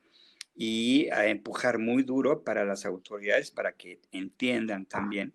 y 0.54 1.08
empujar 1.12 1.80
muy 1.80 2.04
duro 2.04 2.44
para 2.44 2.63
las 2.63 2.86
autoridades 2.86 3.50
para 3.50 3.72
que 3.74 4.02
entiendan 4.12 4.86
también 4.86 5.34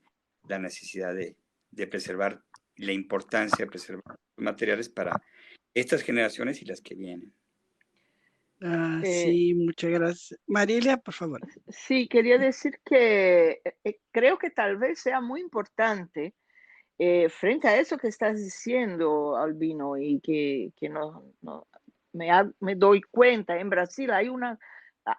la 0.48 0.61
necesidad 0.61 1.12
de, 1.12 1.35
de 1.72 1.88
preservar 1.88 2.44
la 2.76 2.92
importancia 2.92 3.64
de 3.64 3.68
preservar 3.68 4.16
materiales 4.37 4.88
para 4.88 5.20
estas 5.74 6.02
generaciones 6.02 6.62
y 6.62 6.66
las 6.66 6.81
que 6.81 6.94
vienen. 6.94 7.35
Ah, 8.60 9.00
eh, 9.04 9.24
sí, 9.24 9.54
muchas 9.54 9.90
gracias. 9.90 10.40
Marilia, 10.46 10.96
por 10.96 11.14
favor. 11.14 11.40
Sí, 11.68 12.08
quería 12.08 12.38
decir 12.38 12.80
que 12.84 13.60
eh, 13.84 14.00
creo 14.10 14.38
que 14.38 14.50
tal 14.50 14.76
vez 14.76 15.00
sea 15.00 15.20
muy 15.20 15.40
importante 15.40 16.34
eh, 16.98 17.28
frente 17.28 17.68
a 17.68 17.76
eso 17.76 17.96
que 17.96 18.08
estás 18.08 18.36
diciendo, 18.36 19.36
Albino, 19.36 19.96
y 19.96 20.20
que, 20.20 20.72
que 20.76 20.88
no, 20.88 21.24
no 21.40 21.68
me, 22.12 22.30
ha, 22.32 22.50
me, 22.58 22.74
doy 22.74 23.00
cuenta, 23.02 23.58
en 23.58 23.70
Brasil 23.70 24.10
hay 24.10 24.28
una, 24.28 24.58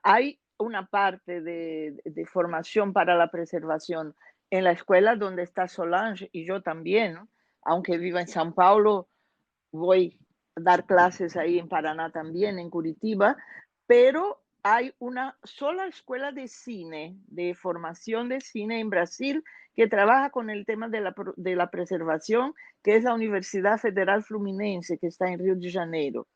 hay 0.03 0.39
una 0.57 0.85
parte 0.85 1.39
de, 1.39 1.95
de, 2.03 2.25
formación 2.25 2.91
para 2.91 3.15
la 3.15 3.31
preservación 3.31 4.13
en 4.49 4.65
la 4.65 4.71
escuela 4.71 5.15
donde 5.15 5.43
está 5.43 5.69
Solange 5.69 6.29
y 6.33 6.45
yo 6.45 6.61
también, 6.61 7.13
¿no? 7.13 7.29
aunque 7.61 7.97
viva 7.97 8.19
en 8.19 8.27
São 8.27 8.53
Paulo, 8.53 9.07
voy 9.71 10.17
dar 10.55 10.85
clases 10.85 11.35
ahí 11.35 11.59
en 11.59 11.69
Paraná 11.69 12.11
también, 12.11 12.59
en 12.59 12.69
Curitiba, 12.69 13.37
pero 13.87 14.41
hay 14.61 14.93
una 14.99 15.37
sola 15.43 15.87
escuela 15.87 16.31
de 16.31 16.47
cine, 16.47 17.15
de 17.27 17.53
formación 17.55 18.29
de 18.29 18.41
cine 18.41 18.79
en 18.79 18.89
Brasil, 18.89 19.43
que 19.75 19.87
trabaja 19.87 20.29
con 20.29 20.49
el 20.49 20.65
tema 20.65 20.89
de 20.89 20.99
la, 20.99 21.15
de 21.37 21.55
la 21.55 21.71
preservación, 21.71 22.53
que 22.83 22.97
es 22.97 23.03
la 23.03 23.13
Universidad 23.13 23.77
Federal 23.77 24.23
Fluminense, 24.23 24.97
que 24.97 25.07
está 25.07 25.31
en 25.31 25.39
Río 25.39 25.55
de 25.55 25.71
Janeiro. 25.71 26.27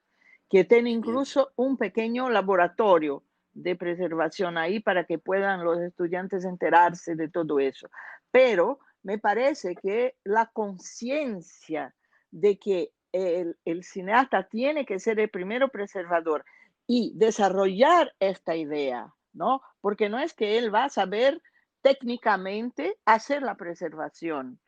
que 0.49 0.63
tiene 0.63 0.91
incluso 0.91 1.51
un 1.55 1.77
pequeño 1.77 2.29
laboratorio 2.29 3.23
de 3.53 3.75
preservación 3.75 4.57
ahí 4.57 4.79
para 4.79 5.03
que 5.03 5.17
puedan 5.17 5.63
los 5.63 5.79
estudiantes 5.79 6.45
enterarse 6.45 7.15
de 7.15 7.27
todo 7.27 7.59
eso. 7.59 7.89
Pero 8.31 8.79
me 9.03 9.17
parece 9.17 9.75
que 9.75 10.15
la 10.23 10.47
conciencia 10.53 11.93
de 12.31 12.57
que 12.57 12.91
el, 13.13 13.83
cineasta 13.83 14.43
tiene 14.43 14.85
que 14.85 14.99
ser 14.99 15.19
el 15.19 15.29
primero 15.29 15.69
preservador 15.69 16.43
y 16.87 17.13
desarrollar 17.15 18.13
esta 18.19 18.55
idea, 18.55 19.13
¿no? 19.31 19.61
Porque 19.81 20.09
no 20.09 20.19
es 20.19 20.33
que 20.33 20.57
él 20.57 20.73
va 20.73 20.85
a 20.85 20.89
saber 20.89 21.41
técnicamente 21.81 22.97
hacer 23.05 23.43
la 23.43 23.55
preservación, 23.55 24.59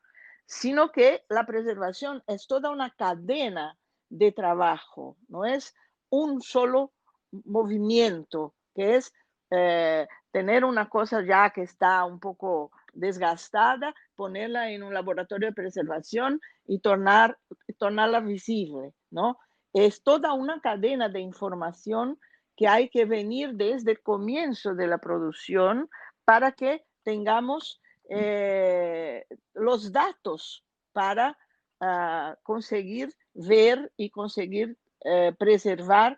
sino 0.46 0.92
que 0.92 1.24
la 1.28 1.46
preservación 1.46 2.24
es 2.28 2.48
toda 2.48 2.70
una 2.70 2.92
cadena 2.92 3.78
de 4.10 4.32
trabajo, 4.32 5.18
no 5.28 5.46
es 5.46 5.74
un 6.10 6.42
solo 6.42 6.94
movimiento, 7.32 8.54
que 8.76 8.96
es 8.96 9.12
eh, 9.50 10.08
tener 10.32 10.64
una 10.64 10.88
cosa 10.88 11.24
ya 11.26 11.50
que 11.50 11.64
está 11.64 12.06
un 12.06 12.20
poco 12.20 12.72
desgastada, 12.96 13.94
ponerla 14.16 14.72
en 14.72 14.84
un 14.84 14.94
laboratorio 14.94 15.50
de 15.50 15.54
preservación 15.54 16.42
y 16.66 16.80
tornar, 16.80 17.38
tornarla 17.78 18.20
visible, 18.20 18.94
¿no? 19.12 19.38
Es 19.74 20.02
toda 20.04 20.34
una 20.34 20.62
cadena 20.62 21.10
de 21.10 21.20
información 21.20 22.20
que 22.56 22.68
hay 22.68 22.90
que 22.90 23.06
venir 23.06 23.54
desde 23.54 23.92
el 23.92 24.02
comienzo 24.02 24.74
de 24.74 24.88
la 24.88 24.98
producción 24.98 25.90
para 26.24 26.54
que 26.54 26.86
tengamos 27.04 27.82
eh, 28.10 29.26
los 29.54 29.92
datos 29.92 30.64
para 30.94 31.38
uh, 31.82 32.36
conseguir 32.44 33.14
ver 33.34 33.92
y 33.98 34.10
conseguir 34.10 34.78
uh, 35.04 35.36
preservar 35.36 36.18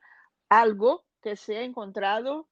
algo 0.49 1.03
que 1.21 1.35
se 1.35 1.57
ha 1.57 1.63
encontrado 1.63 2.47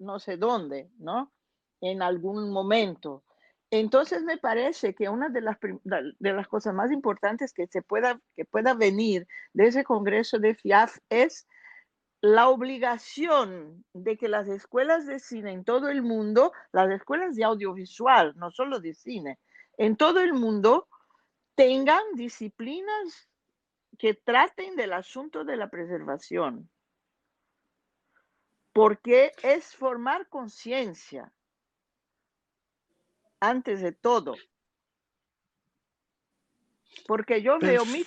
no 0.00 0.18
sé 0.18 0.36
dónde, 0.36 0.90
¿no? 0.98 1.32
En 1.80 2.02
algún 2.02 2.50
momento. 2.50 3.22
Entonces 3.70 4.24
me 4.24 4.36
parece 4.36 4.94
que 4.94 5.08
una 5.08 5.28
de 5.28 5.40
las, 5.40 5.56
de 5.60 6.32
las 6.32 6.48
cosas 6.48 6.74
más 6.74 6.90
importantes 6.90 7.52
que, 7.52 7.68
se 7.68 7.82
pueda, 7.82 8.20
que 8.34 8.44
pueda 8.44 8.74
venir 8.74 9.28
de 9.52 9.68
ese 9.68 9.84
Congreso 9.84 10.38
de 10.38 10.56
FIAF 10.56 10.98
es 11.08 11.46
la 12.20 12.48
obligación 12.48 13.84
de 13.94 14.16
que 14.16 14.28
las 14.28 14.48
escuelas 14.48 15.06
de 15.06 15.20
cine 15.20 15.52
en 15.52 15.64
todo 15.64 15.88
el 15.88 16.02
mundo, 16.02 16.52
las 16.72 16.90
escuelas 16.90 17.36
de 17.36 17.44
audiovisual, 17.44 18.34
no 18.36 18.50
solo 18.50 18.80
de 18.80 18.92
cine, 18.92 19.38
en 19.78 19.96
todo 19.96 20.20
el 20.20 20.34
mundo 20.34 20.88
tengan 21.54 22.02
disciplinas 22.14 23.28
que 23.98 24.14
traten 24.14 24.76
del 24.76 24.92
asunto 24.92 25.44
de 25.44 25.56
la 25.56 25.70
preservación. 25.70 26.68
Porque 28.72 29.32
es 29.42 29.74
formar 29.76 30.28
conciencia 30.28 31.32
antes 33.40 33.80
de 33.80 33.92
todo. 33.92 34.36
Porque 37.06 37.42
yo 37.42 37.58
veo 37.58 37.84
mi, 37.86 38.04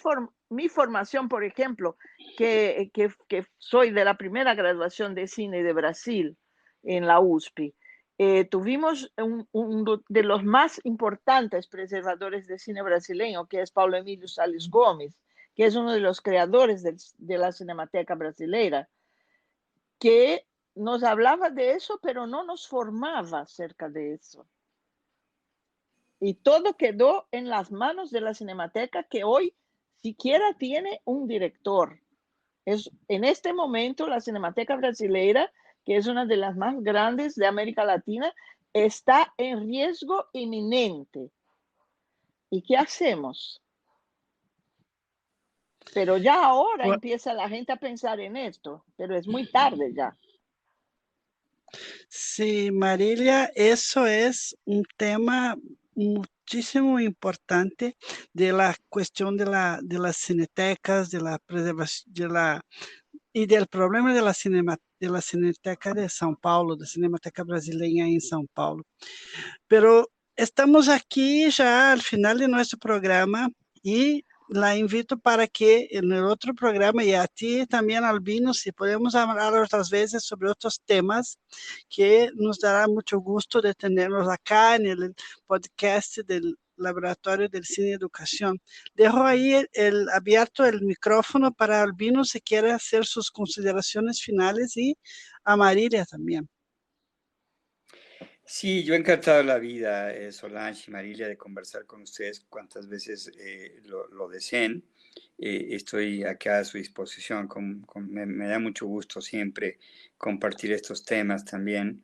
mi 0.50 0.70
formación, 0.70 1.28
por 1.28 1.44
ejemplo, 1.44 1.98
que, 2.38 2.92
que, 2.94 3.46
soy 3.58 3.92
de 3.92 4.06
la 4.06 4.18
primera 4.18 4.56
graduación 4.56 5.16
de 5.16 5.28
cine 5.28 5.64
de 5.64 5.74
Brasil 5.74 6.38
en 6.84 7.08
la 7.08 7.20
USP, 7.20 7.74
eh, 8.20 8.46
tuvimos 8.46 9.12
un, 9.18 10.04
de 10.08 10.24
los 10.24 10.44
más 10.44 10.80
importantes 10.84 11.68
preservadores 11.68 12.48
de 12.48 12.60
cine 12.60 12.84
brasileño, 12.84 13.48
que 13.48 13.62
es 13.62 13.72
Paulo 13.72 13.98
Emílio 13.98 14.28
Salles 14.28 14.70
Gomes, 14.70 15.18
que 15.56 15.66
es 15.66 15.76
uno 15.76 15.92
de 15.92 16.00
los 16.00 16.22
creadores 16.22 16.84
de, 16.84 17.38
la 17.38 17.52
Cinemateca 17.52 18.16
Brasileira, 18.16 18.90
que 20.00 20.46
nos 20.76 21.04
hablaba 21.04 21.50
de 21.50 21.74
eso, 21.74 22.00
pero 22.02 22.28
no 22.28 22.44
nos 22.44 22.68
formaba 22.68 23.42
acerca 23.42 23.90
de 23.90 24.14
eso. 24.14 24.48
Y 26.26 26.36
todo 26.36 26.78
quedó 26.78 27.28
en 27.32 27.50
las 27.50 27.70
manos 27.70 28.10
de 28.10 28.22
la 28.22 28.34
Cinemateca, 28.34 29.04
que 29.04 29.26
hoy 29.26 29.54
siquiera 30.02 30.54
tiene 30.58 31.02
un 31.04 31.28
director. 31.28 32.00
Es, 32.64 32.90
en 33.10 33.26
este 33.26 33.52
momento, 33.52 34.08
la 34.08 34.22
Cinemateca 34.22 34.78
Brasileira, 34.78 35.52
que 35.86 35.98
es 35.98 36.08
una 36.08 36.26
de 36.26 36.38
las 36.38 36.56
más 36.56 36.82
grandes 36.82 37.36
de 37.36 37.46
América 37.46 37.84
Latina, 37.84 38.34
está 38.72 39.34
en 39.36 39.68
riesgo 39.68 40.28
inminente. 40.32 41.30
¿Y 42.50 42.62
qué 42.62 42.78
hacemos? 42.78 43.62
Pero 45.94 46.16
ya 46.16 46.42
ahora 46.42 46.86
empieza 46.86 47.34
la 47.34 47.50
gente 47.50 47.74
a 47.74 47.76
pensar 47.76 48.22
en 48.22 48.38
esto, 48.38 48.86
pero 48.96 49.18
es 49.18 49.28
muy 49.28 49.46
tarde 49.52 49.92
ya. 49.94 50.16
Sí, 52.08 52.72
Marilia, 52.72 53.52
eso 53.56 54.08
es 54.08 54.56
un 54.64 54.86
tema 54.96 55.58
muchísimo 55.96 57.00
importante 57.00 57.96
de 58.34 58.54
la 58.54 58.76
cuestión 58.90 59.38
de, 59.38 59.46
la, 59.46 59.80
de 59.82 60.00
las 60.00 60.18
cinetecas, 60.18 61.10
de 61.10 61.22
la 61.22 61.40
preservación, 61.40 62.14
de 62.14 62.28
la, 62.28 62.62
y 63.34 63.46
del 63.48 63.68
problema 63.68 64.14
de 64.14 64.22
la, 64.22 64.34
cinema, 64.34 64.78
de 65.00 65.10
la 65.10 65.22
Cineteca 65.22 65.94
de 65.94 66.08
São 66.08 66.36
Paulo, 66.40 66.76
da 66.76 66.86
Cinemateca 66.86 67.44
Brasileira 67.44 68.08
em 68.08 68.20
São 68.20 68.46
Paulo. 68.54 68.86
Pero 69.68 70.08
estamos 70.38 70.88
aqui 70.88 71.50
já 71.50 71.92
al 71.92 72.02
final 72.02 72.38
de 72.38 72.48
nosso 72.48 72.78
programa 72.78 73.50
e 73.84 74.24
la 74.50 74.76
invito 74.78 75.18
para 75.18 75.48
que 75.48 75.88
en 75.92 76.12
el 76.12 76.24
otro 76.26 76.54
programa 76.54 77.04
y 77.04 77.14
a 77.14 77.28
ti 77.28 77.66
también, 77.68 78.04
Albino, 78.04 78.54
si 78.54 78.72
podemos 78.72 79.16
hablar 79.16 79.54
otras 79.56 79.90
veces 79.90 80.24
sobre 80.24 80.50
otros 80.50 80.82
temas 80.86 81.40
que 81.90 82.30
nos 82.36 82.60
dará 82.60 82.88
mucho 82.88 83.20
gusto 83.20 83.62
de 83.62 83.74
tenerlos 83.74 84.28
acá 84.30 84.76
en 84.76 84.88
el 84.88 85.16
podcast 85.48 86.18
del 86.20 86.58
Laboratorio 86.78 87.50
del 87.50 87.66
Cine 87.66 87.90
y 87.90 87.94
Educación. 87.94 88.60
Dejo 88.96 89.24
ahí 89.24 89.64
el, 89.74 90.10
abierto 90.10 90.66
el 90.66 90.82
micrófono 90.82 91.54
para 91.54 91.82
Albino 91.82 92.24
si 92.26 92.42
quiere 92.42 92.72
hacer 92.72 93.06
sus 93.06 93.32
consideraciones 93.32 94.22
finales 94.22 94.76
y 94.78 94.98
a 95.44 95.56
Marilia 95.56 96.06
también. 96.06 96.50
Sí, 98.46 98.84
yo 98.84 98.94
he 98.94 98.98
encantado 98.98 99.42
la 99.42 99.58
vida, 99.58 100.14
eh, 100.14 100.32
Solange 100.32 100.86
y 100.88 100.92
Marilia, 100.92 101.28
de 101.28 101.38
conversar 101.38 101.86
con 101.86 102.02
ustedes 102.02 102.42
cuantas 102.50 102.88
veces 102.90 103.32
eh, 103.40 103.82
lo, 103.86 104.28
deseen. 104.28 104.84
Eh, 105.38 105.70
estoy 105.72 106.24
acá 106.24 106.60
a 106.60 106.66
su 106.66 106.78
disposición, 106.78 107.48
me, 107.96 108.48
da 108.48 108.60
mucho 108.60 108.86
gusto 108.86 109.22
siempre 109.22 109.80
compartir 110.18 110.74
estos 110.74 111.06
temas 111.06 111.46
también. 111.46 112.04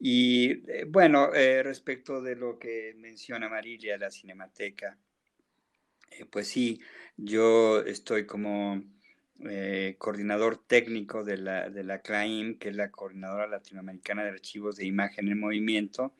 Y 0.00 0.62
bueno, 0.86 1.30
respecto 1.30 2.22
de 2.22 2.36
lo 2.36 2.58
que 2.58 2.94
menciona 2.96 3.48
Marilia, 3.48 3.98
la 3.98 4.10
Cinemateca, 4.10 4.96
pues 6.30 6.48
sí, 6.48 6.80
yo 7.16 7.80
estoy 7.82 8.26
como 8.26 8.82
eh, 9.40 9.94
coordinador 9.98 10.66
técnico 10.66 11.22
de 11.22 11.36
la, 11.38 11.70
de 11.70 11.84
la 11.84 12.00
CLAIM, 12.00 12.58
que 12.58 12.70
es 12.70 12.76
la 12.76 12.90
Coordinadora 12.90 13.46
Latinoamericana 13.46 14.24
de 14.24 14.30
Archivos 14.30 14.76
de 14.76 14.86
Imagen 14.86 15.28
en 15.28 15.38
Movimiento, 15.38 16.12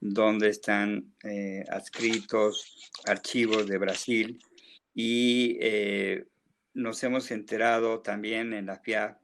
donde 0.00 0.48
están 0.48 1.12
eh, 1.22 1.64
adscritos 1.68 2.90
archivos 3.06 3.66
de 3.66 3.76
Brasil. 3.76 4.42
Y 4.94 5.58
eh, 5.60 6.24
nos 6.72 7.02
hemos 7.02 7.30
enterado 7.30 8.00
también 8.00 8.54
en 8.54 8.66
la 8.66 8.78
FIAP, 8.78 9.18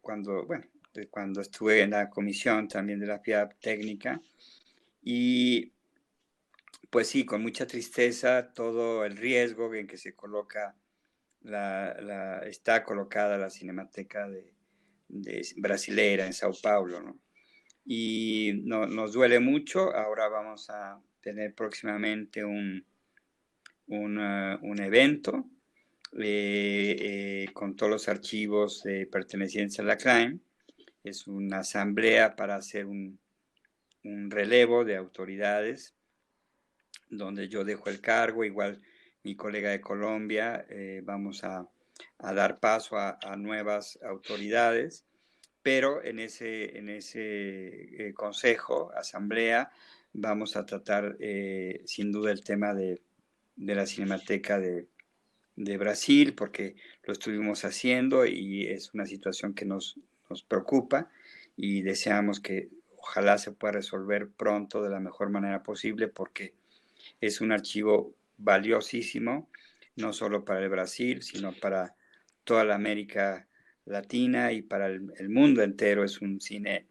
cuando, 0.00 0.46
bueno, 0.46 0.64
cuando 1.10 1.42
estuve 1.42 1.82
en 1.82 1.90
la 1.90 2.08
comisión 2.08 2.66
también 2.66 2.98
de 2.98 3.06
la 3.06 3.20
FIAP 3.20 3.52
técnica, 3.60 4.20
y 5.02 5.72
pues 6.90 7.08
sí, 7.08 7.24
con 7.24 7.42
mucha 7.42 7.66
tristeza 7.66 8.52
todo 8.52 9.04
el 9.04 9.16
riesgo 9.16 9.72
en 9.74 9.86
que 9.86 9.98
se 9.98 10.14
coloca 10.14 10.74
la, 11.48 12.42
está 12.46 12.84
colocada 12.84 13.38
la 13.38 13.50
Cinemateca 13.50 14.28
de, 14.28 14.52
Brasilera 15.56 16.26
en 16.26 16.32
Sao 16.32 16.52
Paulo, 16.62 17.18
Y 17.84 18.52
nos 18.64 19.12
duele 19.12 19.40
mucho, 19.40 19.94
ahora 19.94 20.28
vamos 20.28 20.68
a 20.68 21.00
tener 21.20 21.54
próximamente 21.54 22.44
un, 22.44 22.84
un, 23.86 24.80
evento 24.80 25.48
eh, 26.18 26.96
eh, 26.98 27.48
con 27.54 27.74
todos 27.74 27.90
los 27.90 28.08
archivos 28.08 28.82
de 28.82 29.06
pertenecientes 29.06 29.80
a 29.80 29.82
la 29.82 29.96
CLAIM. 29.96 30.40
Es 31.02 31.26
una 31.26 31.60
asamblea 31.60 32.36
para 32.36 32.56
hacer 32.56 32.84
un, 32.84 33.18
un 34.04 34.30
relevo 34.30 34.84
de 34.84 34.96
autoridades, 34.96 35.94
donde 37.08 37.48
yo 37.48 37.64
dejo 37.64 37.88
el 37.88 38.00
cargo, 38.00 38.44
igual 38.44 38.80
mi 39.28 39.36
colega 39.36 39.68
de 39.70 39.82
Colombia, 39.82 40.64
eh, 40.70 41.02
vamos 41.04 41.44
a, 41.44 41.68
dar 42.18 42.60
paso 42.60 42.96
a, 42.96 43.36
nuevas 43.36 43.98
autoridades, 44.02 45.04
pero 45.62 46.02
en 46.02 46.18
ese, 46.18 46.78
en 46.78 46.88
ese 46.88 48.08
eh, 48.08 48.14
consejo, 48.14 48.90
asamblea, 48.96 49.70
vamos 50.14 50.56
a 50.56 50.64
tratar 50.64 51.16
eh, 51.20 51.82
sin 51.84 52.10
duda 52.10 52.32
el 52.32 52.42
tema 52.42 52.72
de, 52.72 53.02
la 53.56 53.86
Cinemateca 53.86 54.58
de, 54.58 54.88
de 55.56 55.76
Brasil, 55.76 56.34
porque 56.34 56.76
lo 57.02 57.12
estuvimos 57.12 57.66
haciendo 57.66 58.24
y 58.24 58.66
es 58.66 58.94
una 58.94 59.04
situación 59.04 59.52
que 59.52 59.66
nos, 59.66 60.00
nos 60.30 60.42
preocupa 60.42 61.10
y 61.54 61.82
deseamos 61.82 62.40
que 62.40 62.70
ojalá 62.96 63.36
se 63.36 63.52
pueda 63.52 63.72
resolver 63.72 64.30
pronto 64.30 64.82
de 64.82 64.88
la 64.88 65.00
mejor 65.00 65.28
manera 65.28 65.62
posible 65.62 66.08
porque 66.08 66.54
es 67.20 67.42
un 67.42 67.52
archivo 67.52 68.14
valiosísimo, 68.38 69.50
no 69.96 70.12
solo 70.12 70.44
para 70.44 70.62
el 70.62 70.68
Brasil, 70.68 71.22
sino 71.22 71.52
para 71.52 71.94
toda 72.44 72.64
la 72.64 72.76
América 72.76 73.46
Latina 73.84 74.52
y 74.52 74.62
para 74.62 74.86
el, 74.86 75.28
mundo 75.28 75.62
entero. 75.62 76.04
Es 76.04 76.20
un 76.22 76.40
cine 76.40 76.86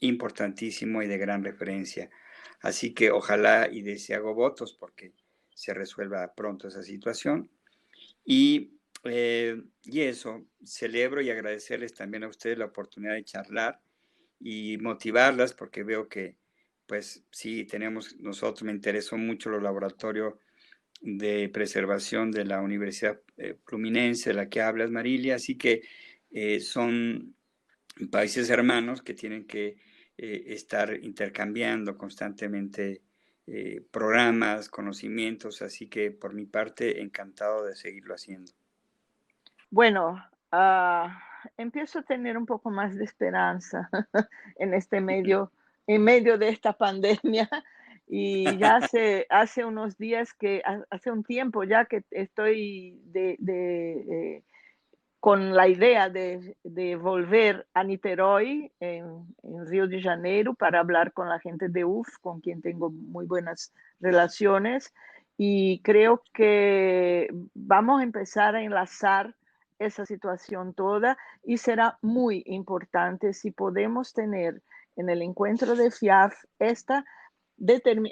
importantísimo 0.00 1.02
y 1.02 1.06
de 1.06 1.18
gran 1.18 1.44
referencia. 1.44 2.10
Así 2.60 2.94
que 2.94 3.10
ojalá 3.10 3.68
y 3.70 3.82
deseo 3.82 4.34
votos 4.34 4.74
porque 4.74 5.12
se 5.54 5.74
resuelva 5.74 6.34
pronto 6.34 6.68
esa 6.68 6.82
situación. 6.82 7.50
Y, 8.24 8.72
eh, 9.04 9.60
y 9.84 10.00
eso, 10.00 10.46
celebro 10.64 11.20
y 11.20 11.30
agradecerles 11.30 11.94
también 11.94 12.24
a 12.24 12.28
ustedes 12.28 12.58
la 12.58 12.66
oportunidad 12.66 13.14
de 13.14 13.24
charlar 13.24 13.80
y 14.40 14.78
motivarlas 14.78 15.52
porque 15.52 15.82
veo 15.82 16.08
que, 16.08 16.36
pues 16.86 17.24
sí, 17.30 17.64
tenemos, 17.64 18.16
nosotros 18.18 18.62
me 18.62 18.72
interesó 18.72 19.16
mucho 19.16 19.50
los 19.50 19.62
laboratorios 19.62 20.34
de 21.00 21.48
preservación 21.48 22.30
de 22.30 22.44
la 22.44 22.60
Universidad 22.60 23.20
eh, 23.36 23.56
Fluminense, 23.64 24.30
de 24.30 24.36
la 24.36 24.48
que 24.48 24.60
hablas, 24.60 24.90
Marilia, 24.90 25.36
así 25.36 25.56
que 25.56 25.82
eh, 26.30 26.60
son 26.60 27.34
países 28.10 28.50
hermanos 28.50 29.02
que 29.02 29.14
tienen 29.14 29.46
que 29.46 29.76
eh, 30.16 30.44
estar 30.48 30.92
intercambiando 31.02 31.96
constantemente 31.96 33.02
programas, 33.90 34.68
conocimientos, 34.68 35.62
así 35.62 35.88
que 35.88 36.10
por 36.10 36.34
mi 36.34 36.44
parte 36.44 37.00
encantado 37.00 37.64
de 37.64 37.76
seguirlo 37.76 38.14
haciendo. 38.14 38.52
Bueno, 39.70 40.22
uh, 40.52 41.08
empiezo 41.56 42.00
a 42.00 42.02
tener 42.02 42.36
un 42.36 42.46
poco 42.46 42.70
más 42.70 42.94
de 42.94 43.04
esperanza 43.04 43.88
en 44.56 44.74
este 44.74 45.00
medio, 45.00 45.50
en 45.86 46.02
medio 46.02 46.36
de 46.36 46.50
esta 46.50 46.74
pandemia, 46.74 47.48
y 48.08 48.56
ya 48.56 48.76
hace, 48.76 49.26
hace 49.28 49.64
unos 49.64 49.98
días 49.98 50.32
que, 50.32 50.62
hace 50.90 51.10
un 51.10 51.22
tiempo 51.22 51.62
ya 51.64 51.84
que 51.84 52.02
estoy 52.10 52.98
de, 53.04 53.36
eh, 53.40 54.42
con 55.20 55.54
la 55.54 55.68
idea 55.68 56.08
de, 56.08 56.56
de, 56.64 56.96
volver 56.96 57.66
a 57.74 57.84
Niterói, 57.84 58.72
en, 58.80 59.26
en, 59.42 59.66
Río 59.66 59.86
de 59.86 60.00
Janeiro, 60.00 60.54
para 60.54 60.80
hablar 60.80 61.12
con 61.12 61.28
la 61.28 61.38
gente 61.38 61.68
de 61.68 61.84
UF, 61.84 62.08
con 62.22 62.40
quien 62.40 62.62
tengo 62.62 62.90
muy 62.90 63.26
buenas 63.26 63.74
relaciones. 64.00 64.94
Y 65.36 65.82
creo 65.82 66.22
que 66.32 67.28
vamos 67.54 68.00
a 68.00 68.04
empezar 68.04 68.56
a 68.56 68.62
enlazar 68.62 69.34
esa 69.78 70.06
situación 70.06 70.74
toda 70.74 71.16
y 71.44 71.58
será 71.58 71.98
muy 72.02 72.42
importante 72.46 73.32
si 73.32 73.50
podemos 73.50 74.12
tener 74.12 74.62
en 74.96 75.08
el 75.08 75.22
encuentro 75.22 75.76
de 75.76 75.90
FIAF 75.90 76.34
esta 76.58 77.04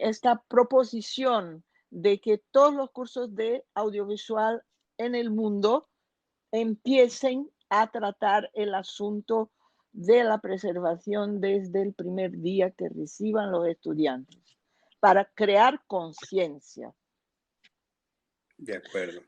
esta 0.00 0.42
proposición 0.48 1.64
de 1.90 2.20
que 2.20 2.42
todos 2.50 2.74
los 2.74 2.90
cursos 2.90 3.34
de 3.34 3.64
audiovisual 3.74 4.62
en 4.98 5.14
el 5.14 5.30
mundo 5.30 5.88
empiecen 6.52 7.50
a 7.68 7.90
tratar 7.90 8.50
el 8.54 8.74
asunto 8.74 9.50
de 9.92 10.24
la 10.24 10.38
preservación 10.38 11.40
desde 11.40 11.82
el 11.82 11.94
primer 11.94 12.32
día 12.32 12.70
que 12.70 12.88
reciban 12.88 13.50
los 13.50 13.66
estudiantes, 13.66 14.38
para 15.00 15.24
crear 15.24 15.80
conciencia. 15.86 16.92
De 18.58 18.76
acuerdo. 18.76 19.22